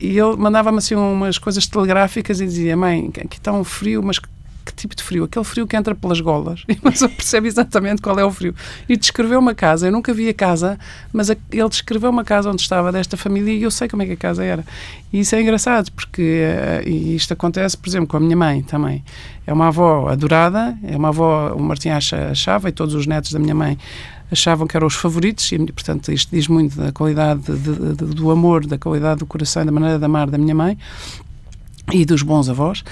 [0.00, 4.18] e, ele mandava-me assim umas coisas telegráficas e dizia: Mãe, aqui está um frio, mas
[4.66, 5.24] que tipo de frio?
[5.24, 6.64] Aquele frio que entra pelas golas.
[6.68, 8.54] E uma pessoa percebe exatamente qual é o frio.
[8.88, 10.78] E descreveu uma casa, eu nunca vi a casa,
[11.12, 14.06] mas a, ele descreveu uma casa onde estava desta família e eu sei como é
[14.06, 14.64] que a casa era.
[15.12, 16.42] E isso é engraçado, porque
[16.84, 19.04] uh, isto acontece, por exemplo, com a minha mãe também.
[19.46, 23.32] É uma avó adorada, é uma avó, o Martim acha, achava, e todos os netos
[23.32, 23.78] da minha mãe
[24.30, 28.30] achavam que eram os favoritos, e portanto isto diz muito da qualidade de, de, do
[28.30, 30.78] amor, da qualidade do coração da maneira de amar da minha mãe
[31.92, 32.82] e dos bons avós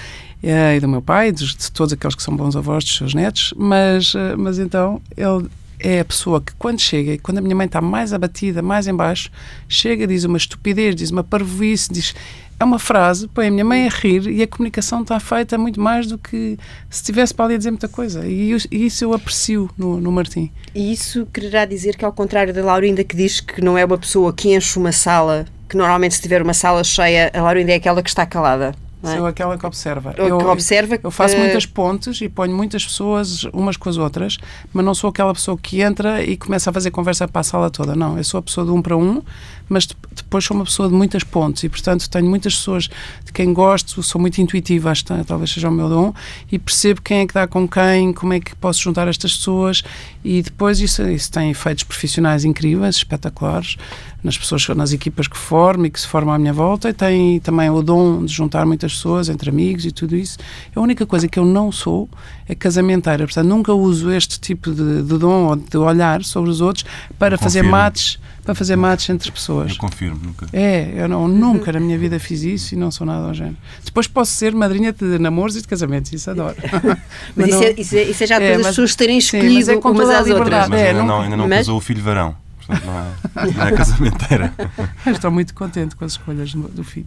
[0.42, 3.55] e do meu pai, de, de todos aqueles que são bons avós dos seus netos,
[3.57, 5.49] mas, eh, mas então ele
[5.81, 9.31] é a pessoa que quando chega, quando a minha mãe está mais abatida, mais embaixo,
[9.68, 12.14] chega, diz uma estupidez, diz uma parvoíce, diz
[12.59, 15.81] é uma frase, põe a minha mãe a rir e a comunicação está feita muito
[15.81, 18.27] mais do que se estivesse para ali a dizer muita coisa.
[18.27, 20.51] E, e isso eu aprecio no, no Martim.
[20.75, 23.99] E isso quererá dizer que, ao contrário da Laurinda, que diz que não é uma
[23.99, 27.77] pessoa que enche uma sala, que normalmente se tiver uma sala cheia, a Laurinda é
[27.77, 28.75] aquela que está calada.
[29.05, 29.17] É?
[29.17, 30.14] Sou aquela que observa.
[30.17, 34.38] Eu, que observa eu faço muitas pontes e ponho muitas pessoas umas com as outras,
[34.73, 37.71] mas não sou aquela pessoa que entra e começa a fazer conversa para a sala
[37.71, 37.95] toda.
[37.95, 39.23] Não, eu sou a pessoa de um para um,
[39.68, 42.88] mas depois sou uma pessoa de muitas pontes e, portanto, tenho muitas pessoas
[43.24, 46.14] de quem gosto, sou muito intuitiva, acho que talvez seja o meu dom,
[46.50, 49.83] e percebo quem é que dá com quem, como é que posso juntar estas pessoas
[50.24, 53.77] e depois isso, isso tem efeitos profissionais incríveis, espetaculares
[54.22, 57.40] nas pessoas, nas equipas que formo e que se formam à minha volta, e tem
[57.40, 60.38] também o dom de juntar muitas pessoas entre amigos e tudo isso.
[60.74, 62.09] A única coisa que eu não sou
[62.48, 66.62] é casamenteira, portanto, nunca uso este tipo de, de dom ou de olhar sobre os
[66.62, 66.87] outros
[67.18, 69.72] para fazer mates para fazer mates entre pessoas.
[69.72, 70.46] Eu confirmo, nunca.
[70.52, 73.57] É, eu não, nunca na minha vida fiz isso e não sou nada ao género.
[73.85, 76.57] Depois posso ser madrinha de namoros e de casamentos, isso adoro.
[76.72, 76.98] mas,
[77.35, 79.64] mas isso, não, é, isso, é, isso é já depois é, as pessoas terem escolhido
[79.64, 80.68] sim, é umas às outras.
[80.68, 81.59] Mas ainda não, ainda não mas...
[81.61, 82.43] casou o filho varão.
[82.66, 84.53] Portanto, não é, não é casamenteira.
[85.07, 87.07] Estou muito contente com as escolhas do filho.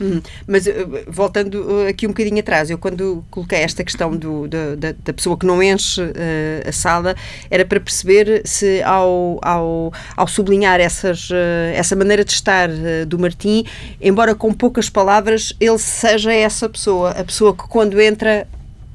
[0.00, 4.46] Hum, mas eh, voltando eh, aqui um bocadinho atrás, eu quando coloquei esta questão do,
[4.48, 7.16] da, da, pessoa que não enche uh, a sala,
[7.50, 11.34] era para perceber se ao, ao, ao sublinhar essas, uh,
[11.74, 13.64] essa maneira de estar uh, do Martim,
[14.00, 18.46] embora com poucas palavras, ele seja essa pessoa, a pessoa que quando entra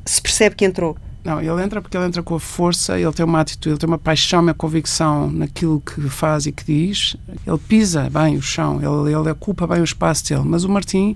[0.05, 0.97] se percebe que entrou.
[1.23, 3.87] Não, ele entra porque ele entra com a força, ele tem uma atitude, ele tem
[3.87, 7.15] uma paixão, uma convicção naquilo que faz e que diz.
[7.47, 10.43] Ele pisa bem o chão, ele, ele ocupa bem o espaço dele.
[10.43, 11.15] Mas o Martim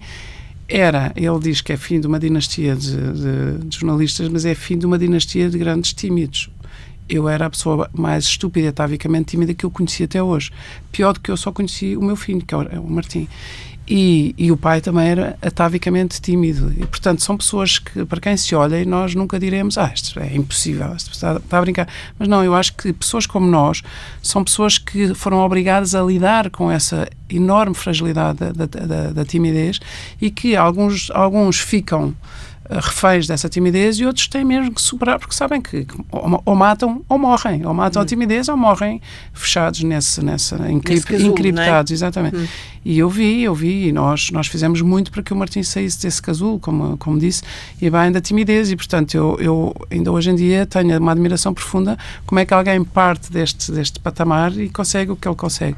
[0.67, 4.56] era, ele diz que é fim de uma dinastia de, de, de jornalistas, mas é
[4.56, 6.50] fim de uma dinastia de grandes tímidos.
[7.10, 10.52] Eu era a pessoa mais estúpida, atavicamente tímida que eu conheci até hoje.
[10.91, 13.28] Pior do que eu só conheci o meu filho, que é o é Martim.
[13.89, 16.73] E, e, o pai também era atavicamente tímido.
[16.76, 20.36] E, portanto, são pessoas que, para quem se olha, nós nunca diremos, ah, isto é
[20.36, 21.88] impossível, isto está, está, a brincar.
[22.19, 23.82] Mas não, eu acho que pessoas como nós
[24.21, 29.26] são pessoas que foram obrigadas a lidar com essa enorme fragilidade da, da, da, da
[29.26, 29.80] timidez
[30.19, 32.13] e que alguns, alguns ficam
[32.69, 36.56] reféns dessa timidez e outros têm mesmo que superar porque sabem que, que ou, ou,
[36.56, 38.03] matam ou morrem, ou matam hum.
[38.03, 39.01] a timidez ou morrem
[39.34, 41.95] fechados nesse, nessa encript, casulo, encriptados, é?
[41.95, 42.36] exatamente.
[42.36, 42.47] Hum.
[42.84, 46.01] E eu vi, eu vi, e nós, nós fizemos muito para que o Martim saísse
[46.01, 47.43] desse casulo, como, como disse,
[47.82, 51.53] e bem da timidez, e portanto eu, eu ainda hoje em dia tenho uma admiração
[51.53, 55.77] profunda como é que alguém parte deste, deste patamar e consegue o que ele consegue.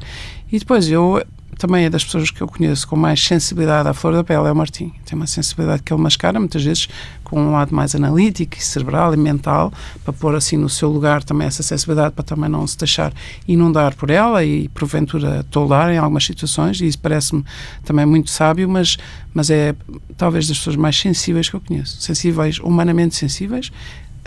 [0.50, 1.22] E depois eu
[1.60, 4.50] também é das pessoas que eu conheço com mais sensibilidade à flor da pele, é
[4.50, 4.94] o Martim.
[5.04, 6.88] Tem uma sensibilidade que ele mascara, muitas vezes
[7.22, 9.70] com um lado mais analítico e cerebral e mental,
[10.02, 13.12] para pôr assim no seu lugar também essa sensibilidade, para também não se deixar
[13.46, 17.44] inundar por ela e porventura toldar em algumas situações, e isso parece-me
[17.84, 18.96] também muito sábio, mas,
[19.34, 19.76] mas é
[20.16, 22.00] talvez das pessoas mais sensíveis que eu conheço.
[22.00, 23.70] Sensíveis, humanamente sensíveis,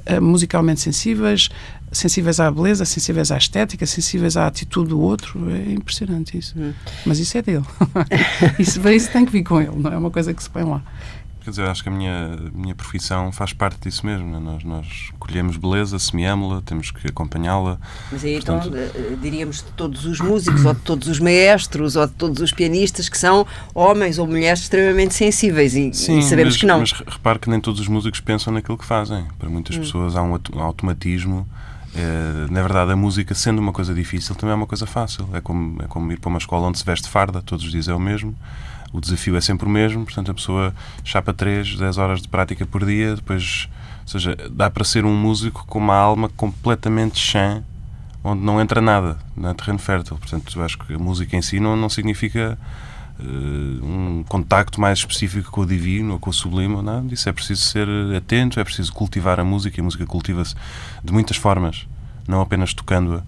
[0.07, 1.49] uh, musicalmente sensíveis,
[1.93, 5.49] sensíveis à beleza, sensíveis à estética, sensíveis à atitude do outro.
[5.49, 6.53] É impressionante isso.
[6.57, 6.73] Hum.
[7.05, 7.65] Mas isso é dele.
[8.59, 10.81] isso, isso tem que vir com ele, não é uma coisa que se põe lá.
[11.43, 14.25] Quer dizer, acho que a minha, minha profissão faz parte disso mesmo.
[14.31, 14.39] Né?
[14.39, 17.77] Nós, nós colhemos beleza, semeámos-la, temos que acompanhá-la.
[18.09, 18.69] Mas aí Portanto...
[18.69, 22.53] então diríamos de todos os músicos, ou de todos os maestros, ou de todos os
[22.53, 26.79] pianistas que são homens ou mulheres extremamente sensíveis e, Sim, e sabemos mas, que não.
[26.79, 29.25] Mas repare que nem todos os músicos pensam naquilo que fazem.
[29.37, 29.81] Para muitas hum.
[29.81, 31.45] pessoas há um automatismo.
[31.95, 35.29] É, na verdade, a música, sendo uma coisa difícil, também é uma coisa fácil.
[35.33, 37.87] É como, é como ir para uma escola onde se veste farda, todos os dias
[37.87, 38.35] é o mesmo
[38.93, 42.63] o desafio é sempre o mesmo, portanto a pessoa chapa 3, 10 horas de prática
[42.63, 43.67] por dia, depois,
[44.03, 47.63] ou seja, dá para ser um músico com uma alma completamente chã,
[48.23, 50.15] onde não entra nada na terreno fértil.
[50.17, 52.57] Portanto, eu acho que a música em si não, não significa
[53.19, 57.29] um contacto mais específico com o divino ou com o sublime, ou nada disso.
[57.29, 60.55] É preciso ser atento, é preciso cultivar a música, e a música cultiva-se
[61.03, 61.87] de muitas formas,
[62.27, 63.21] não apenas tocando-a.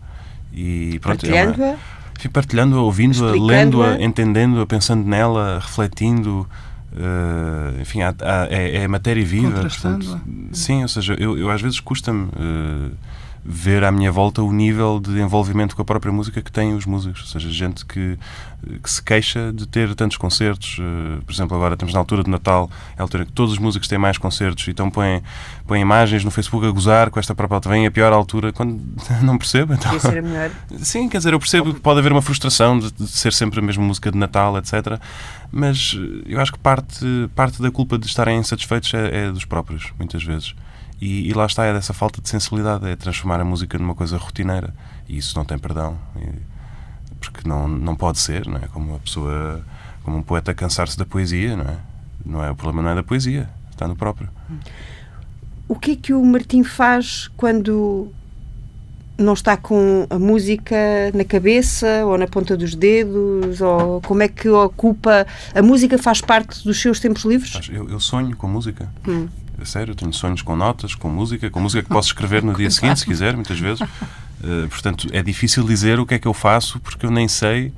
[0.54, 1.78] E pronto, é uma,
[2.20, 6.48] fui partilhando-a, ouvindo-a, lendo-a, entendendo-a, pensando nela, refletindo.
[6.94, 9.60] Uh, enfim, há, há, é, é, matéria viva.
[9.60, 10.22] Portanto,
[10.54, 12.28] sim, ou seja, eu, eu às vezes custa-me.
[12.28, 12.92] Uh,
[13.48, 16.86] ver à minha volta o nível de envolvimento com a própria música que têm os
[16.88, 17.22] músicos.
[17.22, 18.18] Ou seja, gente que,
[18.82, 20.80] que se queixa de ter tantos concertos.
[20.80, 23.60] Uh, por exemplo, agora estamos na altura de Natal, é a altura que todos os
[23.60, 25.22] músicos têm mais concertos, então põem,
[25.68, 27.76] põem imagens no Facebook a gozar com esta própria altura.
[27.76, 28.82] Vem a pior altura, quando
[29.22, 29.74] não percebo.
[29.74, 29.92] Então...
[29.92, 30.52] Podia ser a melhor.
[30.80, 33.62] Sim, quer dizer, eu percebo que pode haver uma frustração de, de ser sempre a
[33.62, 35.00] mesma música de Natal, etc.
[35.52, 39.94] Mas eu acho que parte, parte da culpa de estarem insatisfeitos é, é dos próprios,
[40.00, 40.56] muitas vezes.
[41.02, 44.18] E, e, lá está, é dessa falta de sensibilidade, é transformar a música numa coisa
[44.18, 44.74] rotineira.
[45.08, 45.98] E isso não tem perdão.
[46.16, 46.30] E,
[47.20, 48.68] porque não, não pode ser, não é?
[48.68, 49.64] Como a pessoa,
[50.04, 51.78] como um poeta cansar-se da poesia, não é?
[52.26, 52.52] Não é?
[52.52, 54.30] O problema não é da poesia, está no próprio.
[55.68, 58.12] O que é que o Martim faz quando
[59.18, 60.76] não está com a música
[61.14, 63.62] na cabeça ou na ponta dos dedos?
[63.62, 65.26] Ou como é que ocupa?
[65.54, 67.70] A música faz parte dos seus tempos livres?
[67.70, 68.92] Eu, eu sonho com música.
[69.08, 69.28] Hum.
[69.60, 72.54] É sério, eu tenho sonhos com notas, com música, com música que posso escrever no
[72.56, 73.82] dia seguinte, se quiser, muitas vezes.
[73.82, 77.74] Uh, portanto, é difícil dizer o que é que eu faço porque eu nem sei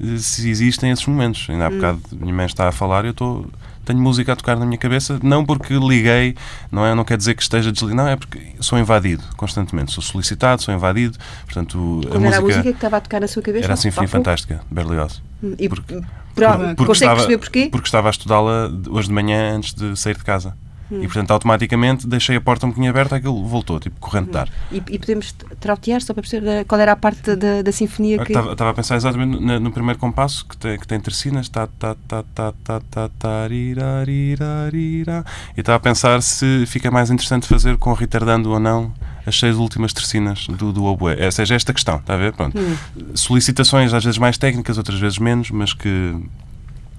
[0.00, 1.46] uh, se existem esses momentos.
[1.48, 1.76] Ainda há hum.
[1.76, 3.50] bocado a minha mãe está a falar e eu estou
[3.84, 6.36] tenho música a tocar na minha cabeça, não porque liguei,
[6.70, 6.94] não é?
[6.94, 10.72] Não quer dizer que esteja desligado, não, é porque sou invadido constantemente, sou solicitado, sou
[10.72, 13.64] invadido, portanto a música, era a música que estava a tocar na sua cabeça?
[13.64, 15.22] Era a Sinfonia Fantástica, de Berlioz.
[15.42, 17.68] Hum, e porque, por, porque, consegue estava, perceber porquê?
[17.70, 20.56] Porque estava a estudá-la hoje de manhã antes de sair de casa.
[20.92, 21.02] Hum.
[21.02, 24.48] E, portanto, automaticamente deixei a porta um bocadinho aberta, aquilo voltou, tipo, corrente de ar.
[24.70, 28.32] E, e, podemos trautear só para perceber qual era a parte da, da sinfonia que...
[28.32, 31.66] Estava, estava a pensar exatamente no, no, primeiro compasso, que tem, que tem tercinas, tá,
[31.66, 33.74] tá, tá, tá, tá, tá, tá, e
[35.56, 38.92] estava a pensar se fica mais interessante fazer com retardando ou não
[39.26, 41.24] as seis últimas tercinas do, do oboé.
[41.24, 42.32] Ou seja, esta questão, está a ver?
[42.32, 42.58] Pronto.
[42.58, 42.76] Hum.
[43.14, 46.16] Solicitações às vezes mais técnicas, outras vezes menos, mas que,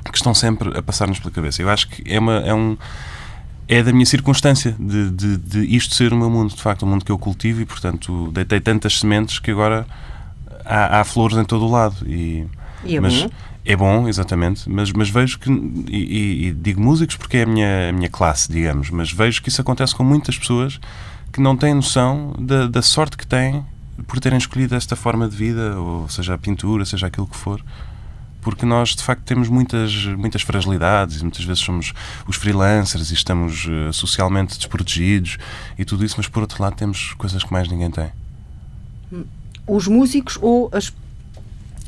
[0.09, 1.61] que estão sempre a passar-nos pela cabeça.
[1.61, 2.77] Eu acho que é, uma, é um
[3.67, 6.85] é da minha circunstância de, de, de, isto ser o meu mundo, de facto, o
[6.85, 9.85] mundo que eu cultivo e, portanto, deitei tantas sementes que agora
[10.65, 11.95] há, há flores em todo o lado.
[12.05, 12.45] E,
[12.83, 13.29] e é mas, bom?
[13.65, 15.49] É bom, exatamente, mas, mas vejo que,
[15.89, 19.47] e, e, digo músicos porque é a minha, a minha classe, digamos, mas vejo que
[19.47, 20.81] isso acontece com muitas pessoas
[21.31, 23.63] que não têm noção da, da sorte que têm
[24.05, 27.63] por terem escolhido esta forma de vida, ou seja a pintura, seja aquilo que for
[28.43, 31.93] porque nós de facto temos muitas, muitas fragilidades e muitas vezes somos
[32.27, 35.37] os freelancers e estamos uh, socialmente desprotegidos
[35.77, 38.11] e tudo isso, mas por outro lado temos coisas que mais ninguém tem.
[39.65, 40.93] Os músicos ou as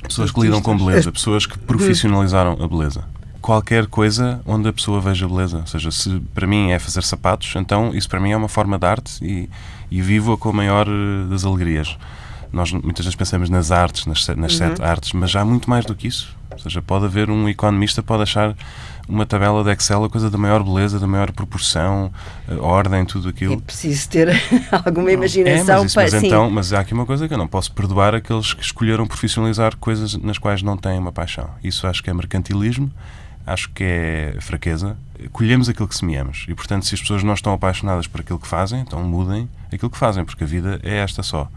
[0.07, 3.03] pessoas que lidam com beleza, pessoas que profissionalizaram a beleza.
[3.41, 5.57] Qualquer coisa onde a pessoa veja beleza.
[5.57, 8.79] Ou seja, se para mim é fazer sapatos, então isso para mim é uma forma
[8.79, 9.49] de arte e,
[9.91, 11.95] e vivo-a com a maior eh, das alegrias.
[12.55, 14.57] Nós muitas vezes pensamos nas artes, nas, nas uhum.
[14.57, 16.33] sete artes, mas há muito mais do que isso.
[16.49, 18.55] Ou seja, pode haver um economista pode achar
[19.09, 22.09] uma tabela de Excel a coisa da maior beleza, da maior proporção,
[22.61, 23.55] ordem, tudo aquilo.
[23.55, 24.41] É preciso ter
[24.71, 26.11] alguma imaginação é, mas isso, para.
[26.11, 29.05] Mas, então, mas há aqui uma coisa que eu não posso perdoar aqueles que escolheram
[29.05, 31.49] profissionalizar coisas nas quais não têm uma paixão.
[31.61, 32.89] Isso acho que é mercantilismo,
[33.45, 34.97] acho que é fraqueza.
[35.33, 36.45] Colhemos aquilo que semeamos.
[36.47, 39.89] E, portanto, se as pessoas não estão apaixonadas por aquilo que fazem, então mudem aquilo
[39.89, 41.49] que fazem, porque a vida é esta só.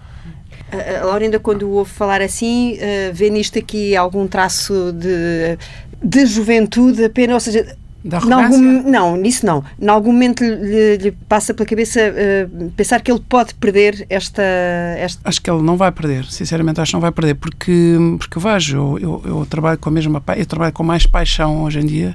[0.71, 5.59] A Laurinda, quando o ouve falar assim, uh, vê nisto aqui algum traço de,
[6.03, 7.77] de juventude apenas, ou seja,
[8.33, 9.65] algum, não, nisso não.
[9.81, 14.43] Em algum momento lhe, lhe passa pela cabeça uh, pensar que ele pode perder esta,
[14.97, 18.39] esta, Acho que ele não vai perder, sinceramente acho que não vai perder, porque, porque
[18.39, 21.81] eu vejo, eu, eu, eu trabalho com a mesma eu trabalho com mais paixão hoje
[21.81, 22.15] em dia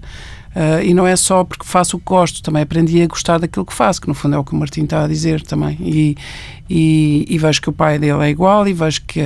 [0.56, 3.66] Uh, e não é só porque faço o que gosto, também aprendi a gostar daquilo
[3.66, 5.78] que faço, que no fundo é o que o Martim está a dizer também.
[5.82, 6.16] E,
[6.70, 9.20] e, e vejo que o pai dele é igual e vejo que,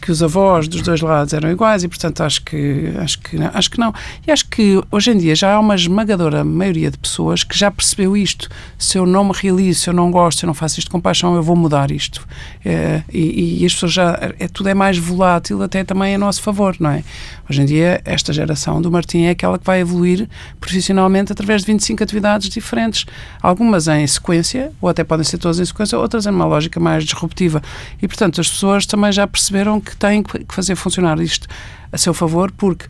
[0.00, 3.70] que os avós dos dois lados eram iguais e, portanto, acho que, acho que, acho
[3.70, 3.92] que não.
[4.26, 7.70] E acho que hoje em dia já há uma esmagadora maioria de pessoas que já
[7.70, 8.48] percebeu isto.
[8.78, 11.00] Se eu não me realizo, se eu não gosto, se eu não faço isto com
[11.00, 12.26] paixão, eu vou mudar isto.
[12.64, 14.18] É, e, e, as pessoas já.
[14.38, 17.04] É, tudo é mais volátil, até também a nosso favor, não é?
[17.48, 20.28] Hoje em dia, esta geração do Martim é aquela que vai evoluir
[20.60, 23.04] profissionalmente através de 25 atividades diferentes.
[23.42, 27.04] Algumas em sequência, ou até podem ser todas em sequência, outras em uma lógica mais
[27.04, 27.62] disruptiva.
[28.00, 31.48] E, portanto, as pessoas também já perceberam que têm que fazer funcionar isto
[31.92, 32.86] a seu favor, porque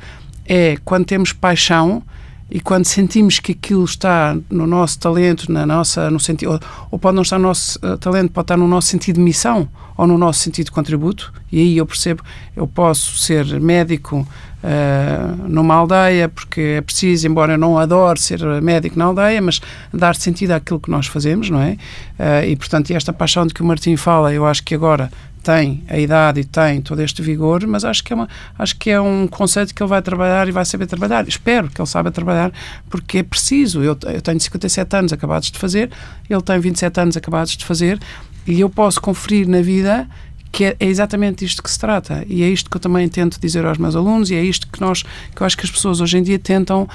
[0.46, 2.02] é quando temos paixão
[2.50, 7.14] e quando sentimos que aquilo está no nosso talento, na nossa, no sentido, ou pode
[7.14, 10.18] não estar no nosso uh, talento, pode estar no nosso sentido de missão ou no
[10.18, 12.24] nosso sentido de contributo, e aí eu percebo,
[12.56, 14.26] eu posso ser médico
[14.64, 19.60] uh, numa aldeia, porque é preciso, embora eu não adore ser médico na aldeia, mas
[19.92, 21.76] dar sentido àquilo que nós fazemos, não é?
[22.18, 25.10] Uh, e, portanto, esta paixão de que o Martim fala, eu acho que agora
[25.40, 28.28] tem a idade e tem todo este vigor, mas acho que é, uma,
[28.58, 31.26] acho que é um conceito que ele vai trabalhar e vai saber trabalhar.
[31.26, 32.52] Espero que ele saiba trabalhar,
[32.88, 33.82] porque é preciso.
[33.82, 35.90] Eu, eu tenho 57 anos acabados de fazer,
[36.28, 37.98] ele tem 27 anos acabados de fazer,
[38.46, 40.08] e eu posso conferir na vida
[40.52, 43.40] que é, é, exatamente isto que se trata e é isto que eu também tento
[43.40, 45.02] dizer aos meus alunos e é isto que nós
[45.34, 46.88] que eu acho que as pessoas hoje em dia tentam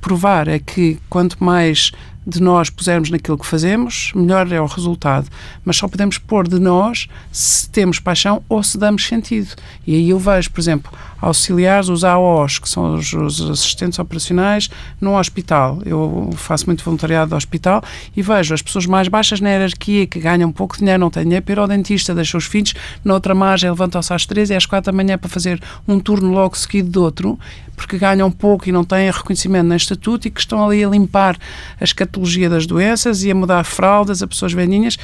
[0.00, 1.92] provar é que quanto mais
[2.26, 5.28] de nós pusermos naquilo que fazemos, melhor é o resultado.
[5.64, 9.54] Mas só podemos pôr de nós se temos paixão ou se damos sentido.
[9.86, 14.68] E aí eu vejo, por exemplo, auxiliares, os AOs, que são os, os assistentes operacionais,
[15.00, 15.80] no hospital.
[15.84, 17.82] Eu faço muito voluntariado no hospital
[18.16, 21.44] e vejo as pessoas mais baixas na hierarquia, que ganham pouco dinheiro, não têm dinheiro
[21.44, 22.74] para ir ao dentista, deixam os filhos
[23.04, 26.32] na outra margem, levantam-se às três e às quatro da manhã para fazer um turno
[26.32, 27.38] logo seguido de outro,
[27.82, 31.36] porque ganham pouco e não têm reconhecimento nem estatuto e que estão ali a limpar
[31.80, 34.96] a escatologia das doenças e a mudar fraldas a pessoas velhinhas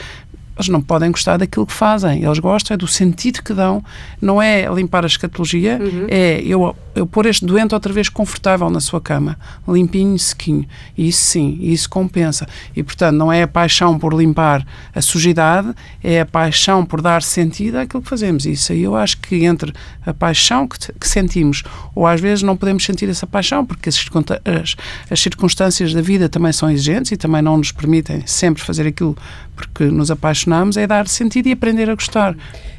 [0.59, 2.25] eles não podem gostar daquilo que fazem.
[2.25, 3.83] Eles gostam é do sentido que dão.
[4.21, 6.07] Não é limpar a escatologia, uhum.
[6.09, 10.67] é eu, eu pôr este doente outra vez confortável na sua cama, limpinho, sequinho.
[10.97, 12.47] E isso sim, isso compensa.
[12.75, 17.23] E, portanto, não é a paixão por limpar a sujidade, é a paixão por dar
[17.23, 18.45] sentido àquilo que fazemos.
[18.45, 19.73] Isso aí eu acho que entre
[20.05, 21.63] a paixão que, que sentimos,
[21.95, 23.97] ou às vezes não podemos sentir essa paixão, porque as,
[24.45, 24.77] as,
[25.09, 29.17] as circunstâncias da vida também são exigentes e também não nos permitem sempre fazer aquilo
[29.59, 32.37] porque nos apaixonamos, é dar sentido e aprender a gostar.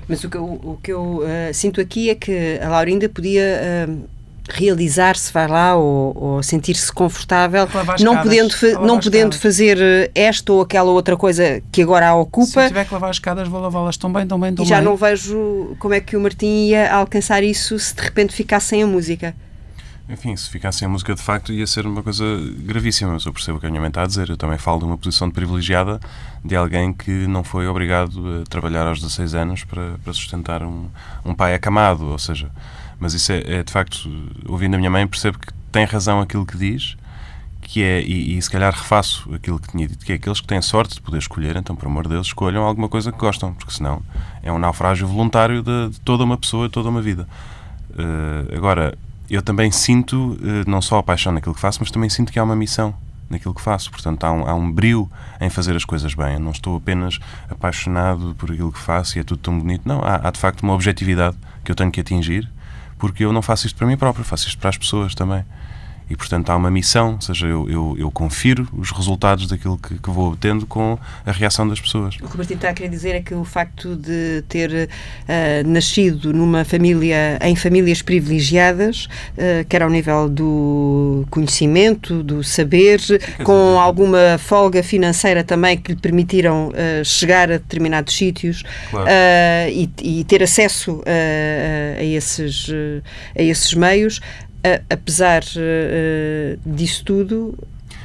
[0.07, 3.87] Mas o que eu, o que eu uh, sinto aqui é que a Laurinda podia.
[3.87, 4.19] Uh,
[4.51, 7.67] realizar-se, vai lá, ou, ou sentir-se confortável,
[7.99, 12.63] não podendo, não podendo fazer eh, esta ou aquela outra coisa que agora a ocupa.
[12.63, 14.75] Se tiver que lavar as escadas, vou lavá-las tão bem, tão bem, tão e bem.
[14.75, 18.69] já não vejo como é que o Martim ia alcançar isso se de repente ficasse
[18.69, 19.35] sem a música
[20.09, 22.23] enfim, se ficasse a música de facto ia ser uma coisa
[22.59, 24.27] gravíssima, mas eu percebo o que a minha mãe está a dizer.
[24.29, 25.99] Eu também falo de uma posição de privilegiada
[26.43, 30.87] de alguém que não foi obrigado a trabalhar aos 16 anos para, para sustentar um,
[31.23, 32.49] um pai acamado, ou seja,
[32.99, 34.09] mas isso é, é, de facto,
[34.47, 36.97] ouvindo a minha mãe, percebo que tem razão aquilo que diz,
[37.61, 40.47] que é, e, e se calhar refaço aquilo que tinha dito, que é aqueles que
[40.47, 43.53] têm sorte de poder escolher, então, por amor de Deus, escolham alguma coisa que gostam,
[43.53, 44.01] porque senão
[44.41, 47.27] é um naufrágio voluntário de, de toda uma pessoa, toda uma vida.
[47.91, 48.97] Uh, agora,
[49.29, 52.39] eu também sinto eh, não só a paixão naquilo que faço, mas também sinto que
[52.39, 52.95] há uma missão
[53.29, 53.91] naquilo que faço.
[53.91, 55.09] Portanto, há um, há um brilho
[55.39, 56.33] em fazer as coisas bem.
[56.33, 57.19] Eu não estou apenas
[57.49, 59.83] apaixonado por aquilo que faço e é tudo tão bonito.
[59.85, 62.49] Não, há, há de facto uma objetividade que eu tenho que atingir,
[62.97, 65.45] porque eu não faço isto para mim próprio, faço isto para as pessoas também
[66.09, 69.95] e, portanto, há uma missão, ou seja, eu, eu, eu confiro os resultados daquilo que,
[69.95, 72.15] que, vou obtendo com a reação das pessoas.
[72.15, 75.67] O que o Martim está a querer dizer é que o facto de ter uh,
[75.67, 82.99] nascido numa família, em famílias privilegiadas, uh, quer ao nível do conhecimento, do saber,
[83.43, 89.07] com alguma folga financeira também que lhe permitiram uh, chegar a determinados sítios claro.
[89.69, 92.67] e, e, ter acesso a, esses,
[93.37, 94.19] a esses meios,
[94.63, 97.57] a, apesar uh, disso tudo,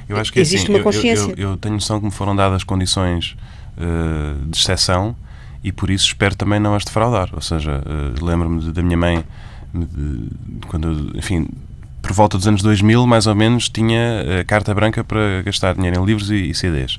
[0.09, 1.31] eu acho que é existe assim, uma consciência.
[1.33, 3.37] Eu, eu, eu, tenho noção que me foram dadas condições
[3.77, 5.17] uh, de exceção
[5.63, 7.31] e por isso espero também não as defraudar.
[7.33, 9.25] Ou seja, uh, lembro-me da minha mãe,
[9.73, 10.29] de,
[10.69, 11.49] quando, enfim,
[12.03, 16.03] por volta dos anos 2000, mais ou menos, tinha a carta branca para gastar dinheiro
[16.03, 16.99] em livros e, e CDs.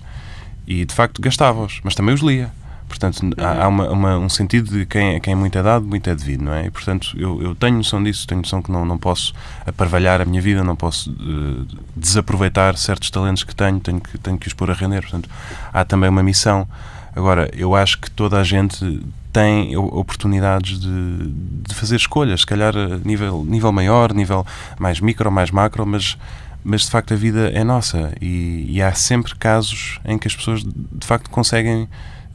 [0.67, 2.51] E de facto gastava-os, mas também os lia.
[2.87, 3.31] Portanto, uhum.
[3.37, 6.15] há, há uma, uma, um sentido de quem, quem é muito é dado, muito é
[6.15, 6.65] devido, não é?
[6.65, 9.33] E, portanto, eu, eu tenho noção disso, tenho noção que não, não posso
[9.65, 11.65] aparvalhar a minha vida, não posso uh,
[11.95, 15.01] desaproveitar certos talentos que tenho, tenho que, tenho que os pôr a render.
[15.01, 15.29] Portanto,
[15.73, 16.67] há também uma missão.
[17.15, 21.33] Agora, eu acho que toda a gente tem oportunidades de,
[21.67, 24.45] de fazer escolhas, se calhar a nível, nível maior, nível
[24.79, 26.17] mais micro, mais macro, mas
[26.67, 30.35] mas de facto a vida é nossa e, e, há sempre casos em que as
[30.35, 31.87] pessoas de facto conseguem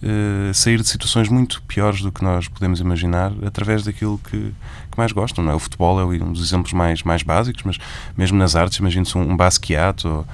[0.02, 4.52] uh, sair de situações muito piores do que nós podemos imaginar através daquilo que,
[4.90, 5.44] que mais gostam.
[5.44, 5.54] Não é?
[5.54, 7.78] O futebol é um dos exemplos mais, mais básicos, mas
[8.16, 10.26] mesmo nas artes, imagine-se um, um Basquiat ou uh,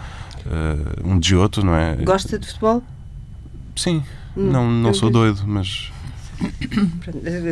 [1.04, 1.96] um Giotto, não é?
[1.96, 2.82] Gosta de futebol?
[3.74, 4.02] Sim,
[4.36, 5.92] hum, não, não sou doido, mas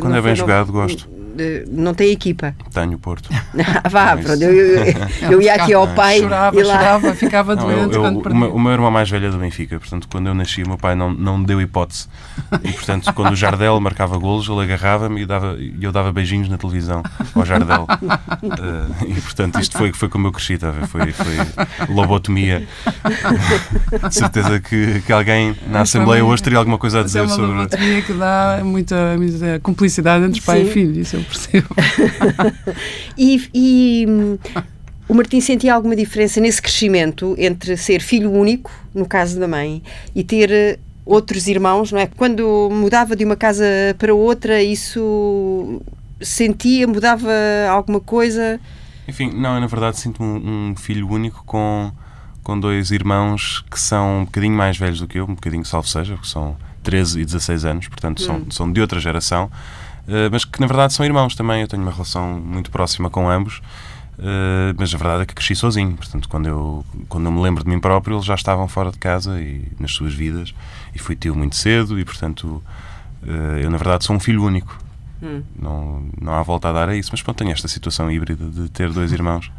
[0.00, 1.08] quando é bem jogado, gosto
[1.70, 2.54] não tem equipa?
[2.72, 3.28] Tenho Porto.
[3.32, 4.42] ah, vá, pronto.
[4.42, 4.94] Eu, eu,
[5.32, 6.20] eu ia aqui ao pai.
[6.20, 6.78] Chorava, e lá...
[6.78, 8.38] chorava, ficava não, doente eu, quando perdia.
[8.38, 10.68] O meu, o meu irmão mais velho é do Benfica, portanto, quando eu nasci, o
[10.68, 12.08] meu pai não, não deu hipótese.
[12.62, 16.56] E, portanto, quando o Jardel marcava golos, ele agarrava-me e dava, eu dava beijinhos na
[16.56, 17.02] televisão
[17.34, 17.86] ao Jardel.
[17.90, 21.36] Uh, e, portanto, isto foi, foi como eu cresci, tá foi, foi
[21.88, 22.66] lobotomia.
[24.08, 27.28] De certeza que, que alguém na Assembleia hoje teria alguma coisa a dizer é uma
[27.28, 27.46] sobre.
[27.46, 30.66] lobotomia que dá muita, muita cumplicidade entre pai Sim.
[30.66, 31.68] e filho, isso eu percebo.
[33.16, 34.06] e, e
[35.08, 39.82] o Martim sentia alguma diferença nesse crescimento entre ser filho único, no caso da mãe,
[40.14, 42.06] e ter eh, outros irmãos, não é?
[42.06, 43.64] Quando mudava de uma casa
[43.98, 45.80] para outra, isso
[46.20, 47.30] sentia, mudava
[47.70, 48.58] alguma coisa?
[49.06, 51.92] Enfim, não, eu na verdade sinto um, um, filho único com,
[52.42, 55.86] com dois irmãos que são um bocadinho mais velhos do que eu, um bocadinho salvo
[55.86, 58.46] seja, porque são 13 e 16 anos, portanto são, hum.
[58.50, 59.50] são de outra geração.
[60.06, 61.62] Eh, mas que na verdade são irmãos também.
[61.62, 63.60] Eu tenho uma relação muito próxima com ambos.
[64.16, 65.96] Uh, mas a verdade é que cresci sozinho.
[65.96, 68.98] Portanto, quando eu, quando eu me lembro de mim próprio, eles já estavam fora de
[68.98, 70.54] casa e nas suas vidas.
[70.94, 72.62] E fui tio muito cedo, e portanto,
[73.24, 74.78] uh, eu na verdade sou um filho único.
[75.20, 75.42] Hum.
[75.60, 77.10] Não, não há volta a dar a isso.
[77.12, 79.50] Mas pronto, tenho esta situação híbrida de ter dois irmãos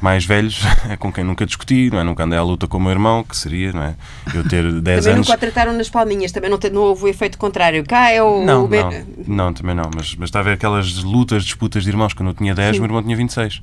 [0.00, 2.04] mais velhos, é com quem nunca discuti, não é?
[2.04, 3.94] Nunca andei à luta com o meu irmão, que seria, não é?
[4.34, 5.04] Eu ter 10 também anos.
[5.04, 7.84] Também nunca trataram nas palminhas, também não, te, não houve o efeito contrário.
[7.84, 8.44] Cá é o.
[8.44, 8.68] Não, o...
[8.68, 8.90] não,
[9.26, 9.90] não, também não.
[9.94, 12.80] Mas, mas está a ver aquelas lutas, disputas de irmãos, quando eu tinha 10, o
[12.80, 13.62] meu irmão tinha 26.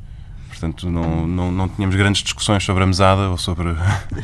[0.49, 3.69] Portanto, não, não, não tínhamos grandes discussões sobre a mesada ou sobre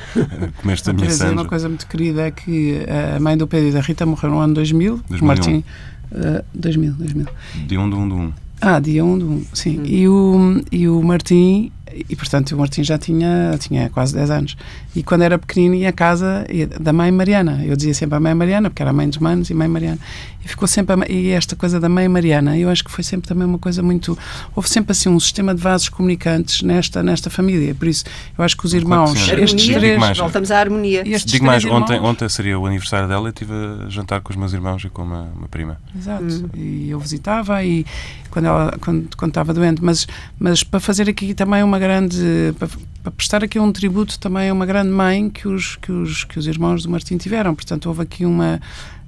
[0.62, 1.34] comer da minha sanja.
[1.34, 2.86] Uma coisa muito querida é que
[3.16, 5.02] a mãe do Pedro e da Rita morreu no ano 2000.
[5.10, 5.24] 2001.
[5.24, 5.64] O Martim.
[6.12, 7.28] Uh, 2000, 2000.
[7.66, 8.34] Dia 1 de 1 de 1.
[8.62, 9.80] Ah, dia 1 de 1, sim.
[9.80, 9.84] Hum.
[9.86, 11.72] E, o, e o Martim
[12.10, 14.58] e portanto o Martim já tinha, tinha quase 10 anos.
[14.96, 16.46] E quando era pequenino ia à casa
[16.80, 17.64] da mãe Mariana.
[17.66, 20.00] Eu dizia sempre a mãe Mariana, porque era a mãe dos manos e mãe Mariana.
[20.44, 23.28] E ficou sempre a, e esta coisa da mãe Mariana, eu acho que foi sempre
[23.28, 24.18] também uma coisa muito
[24.56, 27.76] houve sempre assim um sistema de vasos comunicantes nesta nesta família.
[27.76, 28.06] Por isso,
[28.38, 31.04] eu acho que os irmãos, claro que estes três, mais, voltamos à harmonia.
[31.04, 34.36] Digo mais, irmãos, ontem, ontem seria o aniversário dela, e estive a jantar com os
[34.36, 35.80] meus irmãos e com uma, uma prima.
[35.96, 36.24] Exato.
[36.24, 36.50] Hum.
[36.54, 37.86] E eu visitava e
[38.30, 40.08] quando ela quando, quando estava doente, mas
[40.40, 42.67] mas para fazer aqui também uma grande para,
[43.03, 46.38] para, prestar aqui um tributo também a uma grande mãe que os que os que
[46.39, 47.55] os irmãos do Martim tiveram.
[47.55, 48.61] Portanto, houve aqui uma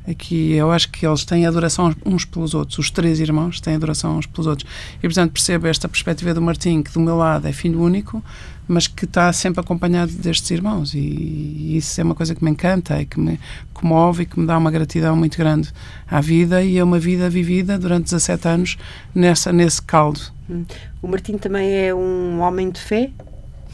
[0.10, 4.18] aqui eu acho que eles têm adoração uns pelos outros, os três irmãos têm adoração
[4.18, 4.70] uns pelos outros.
[4.98, 8.24] E portanto percebo esta perspectiva do Martim, que do meu lado é filho único,
[8.68, 10.94] mas que está sempre acompanhado destes irmãos.
[10.94, 13.40] E, e isso é uma coisa que me encanta e que me
[13.74, 15.72] comove e que me dá uma gratidão muito grande
[16.10, 18.78] à vida e é uma vida vivida durante 17 anos
[19.14, 20.22] nessa, nesse caldo.
[20.50, 20.66] Hum.
[21.02, 23.10] O Martim também é um homem de fé?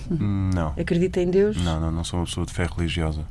[0.10, 0.74] Não.
[0.80, 1.58] Acredita em Deus?
[1.58, 3.26] Não, não, não sou uma pessoa de fé religiosa.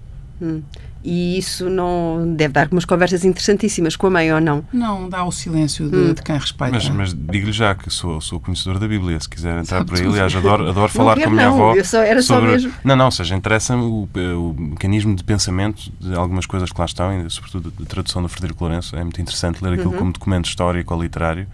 [0.45, 0.62] Hum.
[1.07, 4.64] E isso não deve dar umas conversas interessantíssimas com a mãe ou não?
[4.72, 6.14] Não, dá o silêncio de, hum.
[6.14, 6.72] de quem respeita.
[6.72, 10.07] Mas, mas digo-lhe já que sou, sou conhecedor da Bíblia, se quiser entrar por aí.
[10.07, 11.74] Aliás, adoro, adoro falar com a minha não, avó.
[11.74, 12.47] Eu só, era sobre...
[12.47, 12.72] só mesmo.
[12.82, 16.86] Não, não, ou seja, interessa-me o, o, mecanismo de pensamento de algumas coisas que lá
[16.86, 18.97] estão, e sobretudo a tradução do Frederico Lourenço.
[18.97, 19.99] É muito interessante ler aquilo uhum.
[19.99, 21.47] como documento histórico ou literário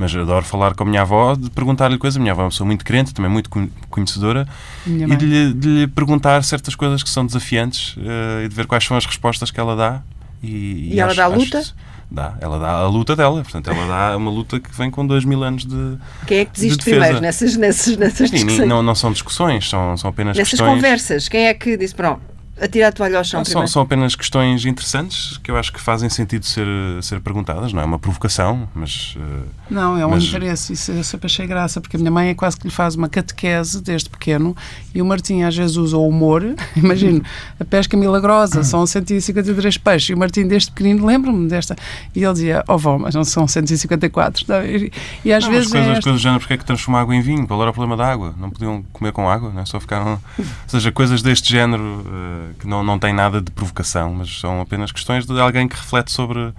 [0.00, 2.16] mas adoro falar com a minha avó, de perguntar-lhe coisas.
[2.16, 3.50] A minha avó é uma pessoa muito crente, também muito
[3.90, 4.48] conhecedora,
[4.86, 8.66] e de lhe, de lhe, perguntar certas coisas que são desafiantes uh, e de ver
[8.66, 10.02] quais são as respostas que ela dá.
[10.42, 11.62] E, e, e ela acho, dá a luta?
[12.10, 15.22] dá, ela dá a luta dela, portanto, ela dá uma luta que vem com dois
[15.22, 15.98] mil anos de.
[16.26, 18.66] Quem é que desiste de primeiro nessas, nessas, nessas discussões?
[18.66, 20.76] Não, não são discussões, são, são apenas nessas questões.
[20.76, 22.22] conversas, quem é que disse, pronto,
[22.68, 23.40] tirar a toalha ao chão.
[23.40, 26.66] Não, são, são, apenas questões interessantes que eu acho que fazem sentido ser,
[27.02, 27.72] ser perguntadas.
[27.72, 29.14] Não é uma provocação, mas.
[29.16, 30.24] Uh, não, é um mas...
[30.24, 30.72] interesse.
[30.72, 33.08] Isso eu sempre achei graça, porque a minha mãe é quase que lhe faz uma
[33.08, 34.56] catequese desde pequeno
[34.94, 36.42] e o Martim às vezes usa o humor.
[36.76, 37.22] Imagino,
[37.58, 40.10] a pesca milagrosa, são 153 peixes.
[40.10, 41.76] E o Martim, desde pequenino, lembro-me desta.
[42.14, 44.46] E ele dizia: Oh, vó, mas não são 154.
[44.64, 44.92] E,
[45.24, 45.70] e às não, vezes.
[45.70, 46.02] Coisas, é esta...
[46.02, 47.46] coisas do género, porque é que transformar água em vinho?
[47.46, 48.34] Qual era o problema da água?
[48.38, 49.64] Não podiam comer com água, não é?
[49.66, 50.20] Só ficaram.
[50.38, 52.04] Ou seja, coisas deste género.
[52.58, 56.10] Que não, não tem nada de provocação, mas são apenas questões de alguém que reflete
[56.10, 56.52] sobre,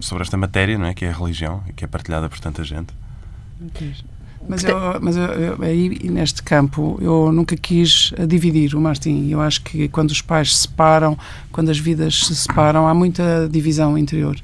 [0.00, 0.94] sobre esta matéria, não é?
[0.94, 2.92] que é a religião e que é partilhada por tanta gente.
[4.48, 9.28] Mas, eu, mas eu, eu, aí neste campo eu nunca quis dividir o Martim.
[9.28, 11.18] Eu acho que quando os pais se separam,
[11.50, 14.36] quando as vidas se separam, há muita divisão interior.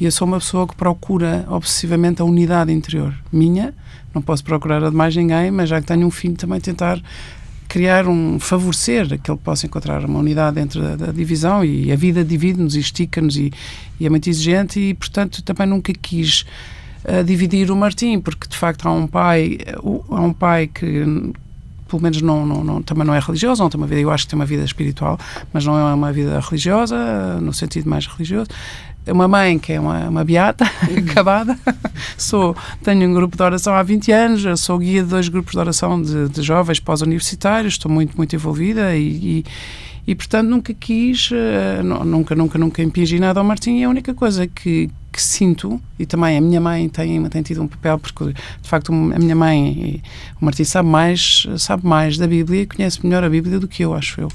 [0.00, 3.72] E eu sou uma pessoa que procura obsessivamente a unidade interior minha.
[4.12, 7.00] Não posso procurar a de mais ninguém, mas já que tenho um filho, também tentar
[7.74, 11.96] criar um favorecer que ele possa encontrar uma unidade dentro da, da divisão e a
[11.96, 13.52] vida divide-nos e estica-nos e,
[13.98, 16.46] e, é muito exigente e portanto também nunca quis
[17.04, 19.58] uh, dividir o Martim porque de facto há um pai
[20.08, 21.04] há um pai que
[21.88, 24.24] pelo menos não, não, não, também não é religioso, não tem uma vida, eu acho
[24.24, 25.18] que tem uma vida espiritual,
[25.52, 28.50] mas não é uma vida religiosa, no sentido mais religioso
[29.12, 30.64] uma mãe que é uma, uma beata,
[30.96, 31.58] acabada.
[32.16, 35.58] sou, tenho um grupo de oração há 20 anos, sou guia de dois grupos de
[35.58, 39.44] oração de, de jovens pós-universitários, estou muito, muito envolvida e, e,
[40.06, 44.14] e portanto, nunca quis, uh, nunca, nunca, nunca impingi nada ao Martim e a única
[44.14, 48.32] coisa que, que sinto, e também a minha mãe tem, tem tido um papel, porque
[48.32, 50.02] de facto a minha mãe,
[50.40, 53.84] o Martim sabe mais, sabe mais da Bíblia e conhece melhor a Bíblia do que
[53.84, 54.28] eu, acho eu.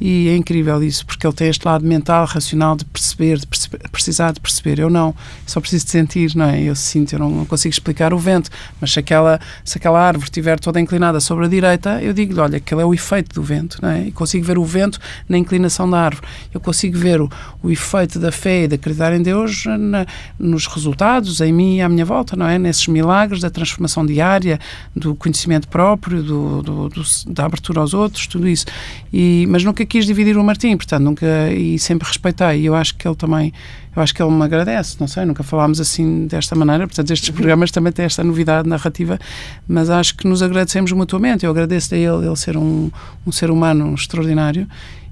[0.00, 3.78] E é incrível isso, porque ele tem este lado mental, racional, de perceber, de perceber,
[3.90, 4.78] precisar de perceber.
[4.78, 5.14] Eu não,
[5.46, 6.60] só preciso de sentir, não é?
[6.60, 10.24] Eu sinto, eu não, não consigo explicar o vento, mas se aquela, se aquela árvore
[10.24, 13.78] estiver toda inclinada sobre a direita, eu digo-lhe, olha, aquele é o efeito do vento,
[13.80, 14.08] não é?
[14.08, 14.98] E consigo ver o vento
[15.28, 16.26] na inclinação da árvore.
[16.52, 17.30] Eu consigo ver o,
[17.62, 20.06] o efeito da fé e de acreditar em Deus na,
[20.38, 22.58] nos resultados, em mim e à minha volta, não é?
[22.58, 24.58] Nesses milagres da transformação diária,
[24.94, 28.66] do conhecimento próprio, do, do, do da abertura aos outros, tudo isso.
[29.12, 32.62] E, mas nunca quis dividir o Martim, portanto, nunca, e sempre respeitei.
[32.62, 33.52] E eu acho que ele também,
[33.94, 37.30] eu acho que ele me agradece, não sei, nunca falámos assim desta maneira, portanto, estes
[37.30, 39.18] programas também têm esta novidade narrativa,
[39.66, 41.44] mas acho que nos agradecemos mutuamente.
[41.44, 42.90] Eu agradeço a ele, ele ser um,
[43.26, 44.66] um ser humano extraordinário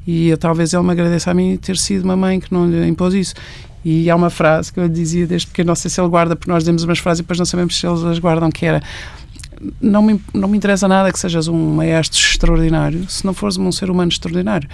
[0.07, 2.87] e eu, talvez ele me agradeça a mim ter sido uma mãe que não lhe
[2.87, 3.35] impôs isso.
[3.85, 6.51] E há uma frase que eu dizia desde pequeno, não sei se ele guarda, porque
[6.51, 8.83] nós demos umas frases e depois não sabemos se eles as guardam, que era
[9.81, 13.73] não me, não me interessa nada que sejas um maestro extraordinário se não fores um
[13.73, 14.69] ser humano extraordinário.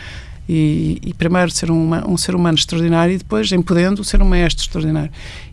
[0.48, 4.24] E, e primeiro ser um, um ser humano extraordinário e depois, em podendo, ser um
[4.24, 5.10] maestro extraordinário.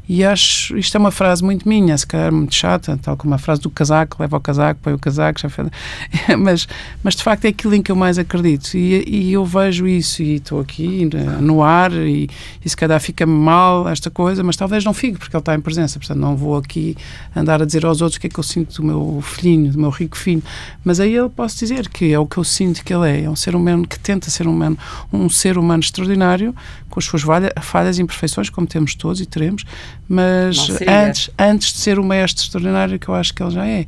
[0.09, 3.37] E acho, isto é uma frase muito minha, se calhar muito chata, tal como a
[3.37, 5.67] frase do casaco, leva o casaco, põe o casaco, já fez.
[6.39, 6.67] mas,
[7.03, 8.75] mas de facto é aquilo em que eu mais acredito.
[8.75, 11.09] E, e eu vejo isso e estou aqui
[11.41, 12.29] no ar e,
[12.63, 15.59] e se calhar fica mal esta coisa, mas talvez não fique, porque ele está em
[15.59, 15.99] presença.
[15.99, 16.95] Portanto, não vou aqui
[17.35, 19.79] andar a dizer aos outros o que é que eu sinto do meu filhinho, do
[19.79, 20.43] meu rico filho.
[20.85, 23.23] Mas aí eu posso dizer que é o que eu sinto que ele é.
[23.23, 24.77] É um ser humano que tenta ser um humano,
[25.11, 26.55] um ser humano extraordinário,
[26.89, 27.23] com as suas
[27.61, 29.65] falhas e imperfeições, como temos todos e teremos,
[30.07, 33.85] mas antes, antes de ser o mestre extraordinário que eu acho que ele já é.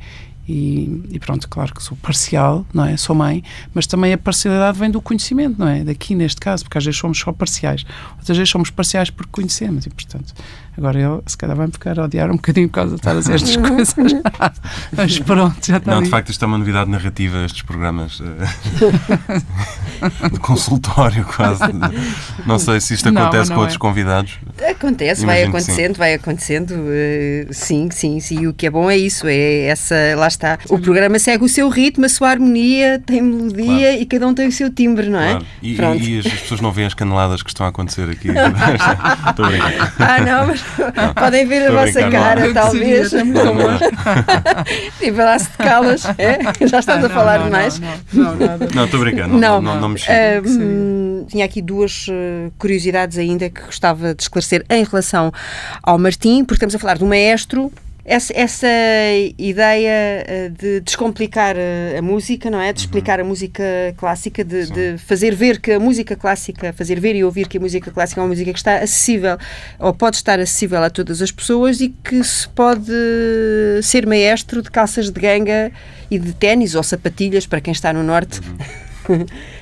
[0.47, 2.97] E, e, pronto, claro que sou parcial, não é?
[2.97, 5.83] Sou mãe, mas também a parcialidade vem do conhecimento, não é?
[5.83, 7.85] Daqui neste caso, porque às vezes somos só parciais,
[8.17, 10.33] outras vezes somos parciais porque conhecemos e, portanto,
[10.79, 13.19] Agora ele, se calhar, vai-me ficar a odiar um bocadinho por causa de estar a
[13.19, 13.93] dizer estas coisas.
[14.95, 15.91] Mas pronto, já está.
[15.91, 16.05] Não, ali.
[16.05, 18.23] de facto, isto é uma novidade narrativa, estes programas uh,
[20.31, 21.63] de consultório, quase.
[22.45, 23.63] Não sei se isto acontece não, não com é.
[23.63, 24.39] outros convidados.
[24.69, 26.71] Acontece, Imagino vai acontecendo, vai acontecendo.
[26.71, 28.43] Uh, sim, sim, sim.
[28.43, 30.57] E o que é bom é isso, é essa, lá está.
[30.69, 34.01] O programa segue o seu ritmo, a sua harmonia, tem melodia claro.
[34.01, 35.31] e cada um tem o seu timbre, não é?
[35.31, 35.45] Claro.
[35.61, 38.29] E, e, e, as pessoas não veem as caneladas que estão a acontecer aqui.
[38.31, 39.93] Estou a brincar.
[39.99, 40.68] Ah, não, mas
[41.15, 43.11] Podem ver a vossa cara, talvez.
[45.01, 46.03] e para lá se calas.
[46.17, 46.67] É?
[46.67, 47.79] Já estás ah, a falar não, demais.
[48.13, 48.35] Não,
[48.75, 49.37] não, estou brincando.
[49.37, 54.65] Não, não, não, me uh, Tinha aqui duas uh, curiosidades ainda que gostava de esclarecer
[54.69, 55.31] em relação
[55.81, 57.71] ao Martim, porque estamos a falar de um maestro
[58.09, 58.67] essa, essa
[59.37, 62.73] ideia eh, de descomplicar eh, a música, não é?
[62.73, 63.25] De explicar uhum.
[63.25, 63.63] a música
[63.95, 67.61] clássica, de, de, fazer ver que a música clássica, fazer ver e ouvir que a
[67.61, 69.37] música clássica é uma música que está acessível,
[69.77, 72.91] ou pode estar acessível a todas as pessoas e que se pode
[73.83, 75.71] ser maestro de calças de ganga
[76.09, 78.41] e de ténis ou sapatilhas para quem está no norte.
[79.07, 79.25] Uhum.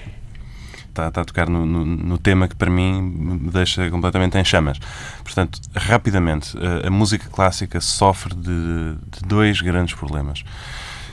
[0.97, 4.43] está, está a tocar no, no, no, tema que para mim me deixa completamente em
[4.43, 4.79] chamas.
[5.23, 10.43] Portanto, rapidamente, a, a música clássica sofre de, de, dois grandes problemas.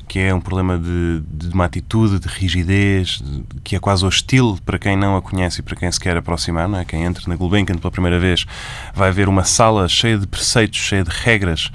[0.07, 4.59] Que é um problema de, de uma atitude, de rigidez, de, que é quase hostil
[4.65, 6.69] para quem não a conhece e para quem se quer aproximar.
[6.69, 6.85] Não é?
[6.85, 8.47] Quem entra na Gulbenkian pela primeira vez
[8.95, 11.71] vai ver uma sala cheia de preceitos, cheia de regras,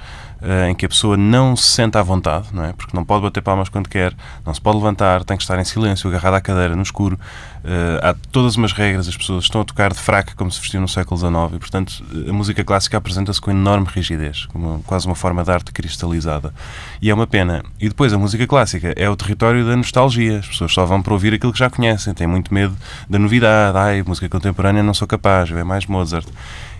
[0.70, 2.72] em que a pessoa não se sente à vontade, não é?
[2.72, 4.14] Porque não pode bater palmas quando quer,
[4.46, 7.20] não se pode levantar, tem que estar em silêncio, agarrado à cadeira, no escuro.
[7.60, 10.80] Uh, há todas umas regras, as pessoas estão a tocar de fraca como se vestiam
[10.80, 15.16] no século XIX e, portanto, a música clássica apresenta-se com enorme rigidez, como quase uma
[15.16, 16.54] forma de arte cristalizada.
[17.02, 17.64] E é uma pena.
[17.80, 20.40] E depois, a música clássica é o território da nostalgia.
[20.40, 22.76] As pessoas só vão para ouvir aquilo que já conhecem, têm muito medo
[23.10, 23.78] da novidade.
[23.78, 26.28] Ai, música contemporânea não sou capaz, é mais Mozart.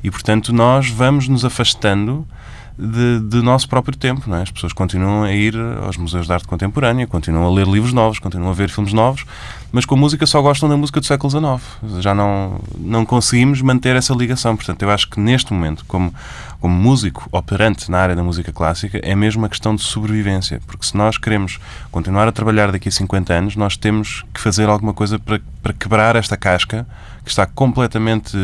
[0.02, 2.26] E, portanto, nós vamos nos afastando
[2.80, 4.30] de, de, nosso próprio tempo.
[4.30, 4.44] Não é?
[4.44, 5.54] As pessoas continuam a ir
[5.84, 9.26] aos museus de arte contemporânea, continuam a ler livros novos, continuam a ver filmes novos,
[9.72, 12.02] mas com a música só gostam da música do século XIX.
[12.02, 14.56] Já não, não conseguimos manter essa ligação.
[14.56, 16.14] Portanto, eu acho que neste momento, como,
[16.62, 20.62] como músico operante na área da música clássica, é mesmo uma questão de sobrevivência.
[20.66, 21.60] Porque se nós queremos
[21.92, 25.74] continuar a trabalhar daqui a 50 anos, nós temos que fazer alguma coisa para, para
[25.74, 26.88] quebrar esta casca
[27.24, 28.38] que está completamente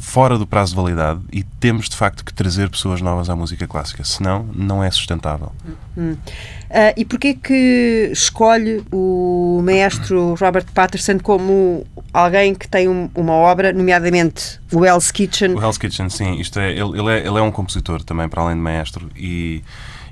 [0.00, 3.66] fora do prazo de validade e temos de facto que trazer pessoas novas à música
[3.66, 5.52] clássica, senão não é sustentável.
[5.96, 6.12] Hum.
[6.12, 13.34] Uh, e porquê que escolhe o maestro Robert Patterson como alguém que tem um, uma
[13.34, 15.54] obra, nomeadamente o Hell's Kitchen?
[15.54, 16.40] O Hell's Kitchen, sim.
[16.40, 19.62] Isto é, ele, ele, é, ele é um compositor também, para além de maestro, e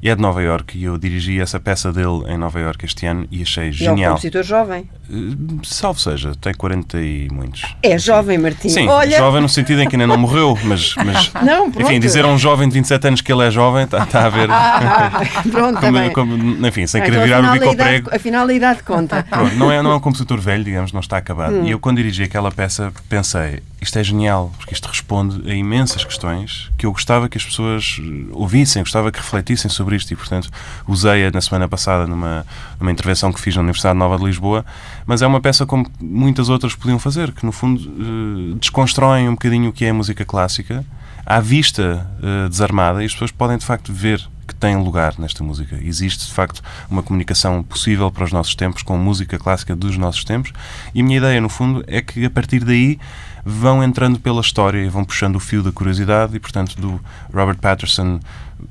[0.03, 3.07] e é de Nova York e eu dirigi essa peça dele em Nova York este
[3.07, 3.96] ano e achei e genial.
[3.96, 4.88] É um compositor jovem.
[5.11, 7.76] Uh, salvo seja, tem 40 e muitos.
[7.82, 8.68] É jovem, Martim.
[8.68, 9.18] Sim, Olha...
[9.18, 12.38] jovem no sentido em que ainda não morreu, mas, mas não, enfim, dizer a um
[12.38, 14.51] jovem de 27 anos que ele é jovem está, está a ver.
[14.51, 15.20] Ah,
[15.51, 18.11] pronto, como, como, enfim, sem ah, querer então, virar o bico ao prego.
[18.14, 19.22] Afinal, a idade conta.
[19.28, 21.57] Pronto, não, é, não é um compositor velho, digamos, não está acabado.
[21.57, 21.66] Hum.
[21.66, 26.05] E eu, quando dirigi aquela peça, pensei, isto é genial, porque isto responde a imensas
[26.05, 28.01] questões que eu gostava que as pessoas
[28.33, 30.51] ouvissem, gostava que refletissem sobre isto e, portanto,
[30.87, 32.47] usei-a na semana passada numa,
[32.78, 34.64] numa intervenção que fiz na Universidade Nova de Lisboa,
[35.07, 39.33] mas é uma peça como muitas outras podiam fazer, que no fundo uh, desconstroem um
[39.33, 40.85] bocadinho o que é a música clássica,
[41.24, 45.45] à vista uh, desarmada, e as pessoas podem de facto ver que tem lugar nesta
[45.45, 45.78] música.
[45.81, 46.61] Existe, de facto,
[46.91, 50.53] uma comunicação possível para os nossos tempos com música clássica dos nossos tempos.
[50.93, 52.99] E a minha ideia, no fundo, é que a partir daí
[53.45, 57.01] vão entrando pela história e vão puxando o fio da curiosidade e, portanto, do
[57.32, 58.20] Robert Patterson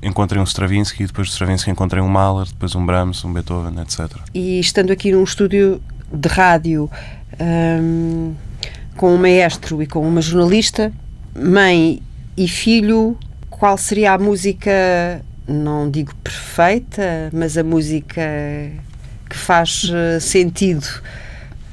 [0.02, 4.10] encontrem um Stravinsky, depois do Stravinsky encontrem um Mahler, depois um Brahms, um Beethoven, etc.
[4.34, 6.90] E estando aqui num estúdio de rádio
[7.40, 8.34] hum,
[8.96, 10.92] com um maestro e com uma jornalista,
[11.34, 12.02] mãe
[12.36, 13.16] e filho,
[13.48, 18.22] qual seria a música, não digo perfeita, mas a música
[19.28, 20.86] que faz eh, sentido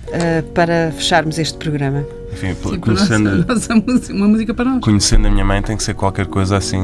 [0.08, 2.06] uh, para fecharmos este programa?
[2.32, 4.82] Enfim, Sim, conhecendo, nossa, nossa uma música para nós.
[4.82, 6.80] Conhecendo a minha mãe tem que ser qualquer coisa assim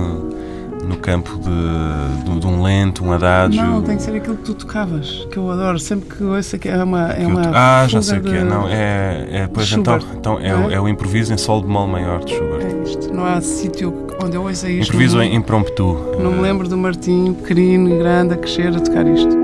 [0.83, 3.63] no campo de, de, de, um lento, um adágio.
[3.63, 5.79] Não, tem que ser aquilo que tu tocavas, que eu adoro.
[5.79, 7.11] Sempre que ouço que é uma.
[7.13, 8.43] É uma ah, já sei o que é.
[8.43, 10.75] Não, é, é pois então, então é, é?
[10.75, 12.65] é, o improviso em sol bemol maior de Schubert.
[12.65, 13.13] É isto.
[13.13, 14.89] Não há sítio onde eu ouça isto.
[14.89, 16.15] Improviso em impromptu.
[16.19, 19.35] Não me lembro do Martim, pequenino e grande, a crescer a tocar isto.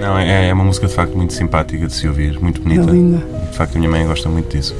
[0.00, 2.90] Não, é, é uma música de facto muito simpática de se ouvir, muito bonita.
[2.90, 3.18] É linda.
[3.50, 4.74] De facto, a minha mãe gosta muito disso.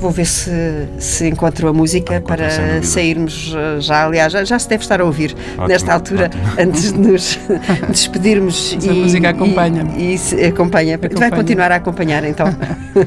[0.00, 0.50] Vou ver se,
[0.98, 4.04] se encontro a música para sairmos eh, já.
[4.04, 6.42] Aliás, já, já, se deve estar a ouvir ótimo, nesta altura, ótimo.
[6.58, 7.38] antes de nos
[7.88, 8.76] despedirmos.
[8.82, 9.86] e, a música acompanha.
[9.96, 10.96] E, e acompanha.
[10.96, 11.18] acompanha.
[11.18, 12.46] Vai continuar a acompanhar, então.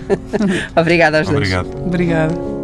[0.76, 1.70] Obrigada aos Obrigado.
[1.70, 1.86] dois.
[1.86, 2.59] Obrigada.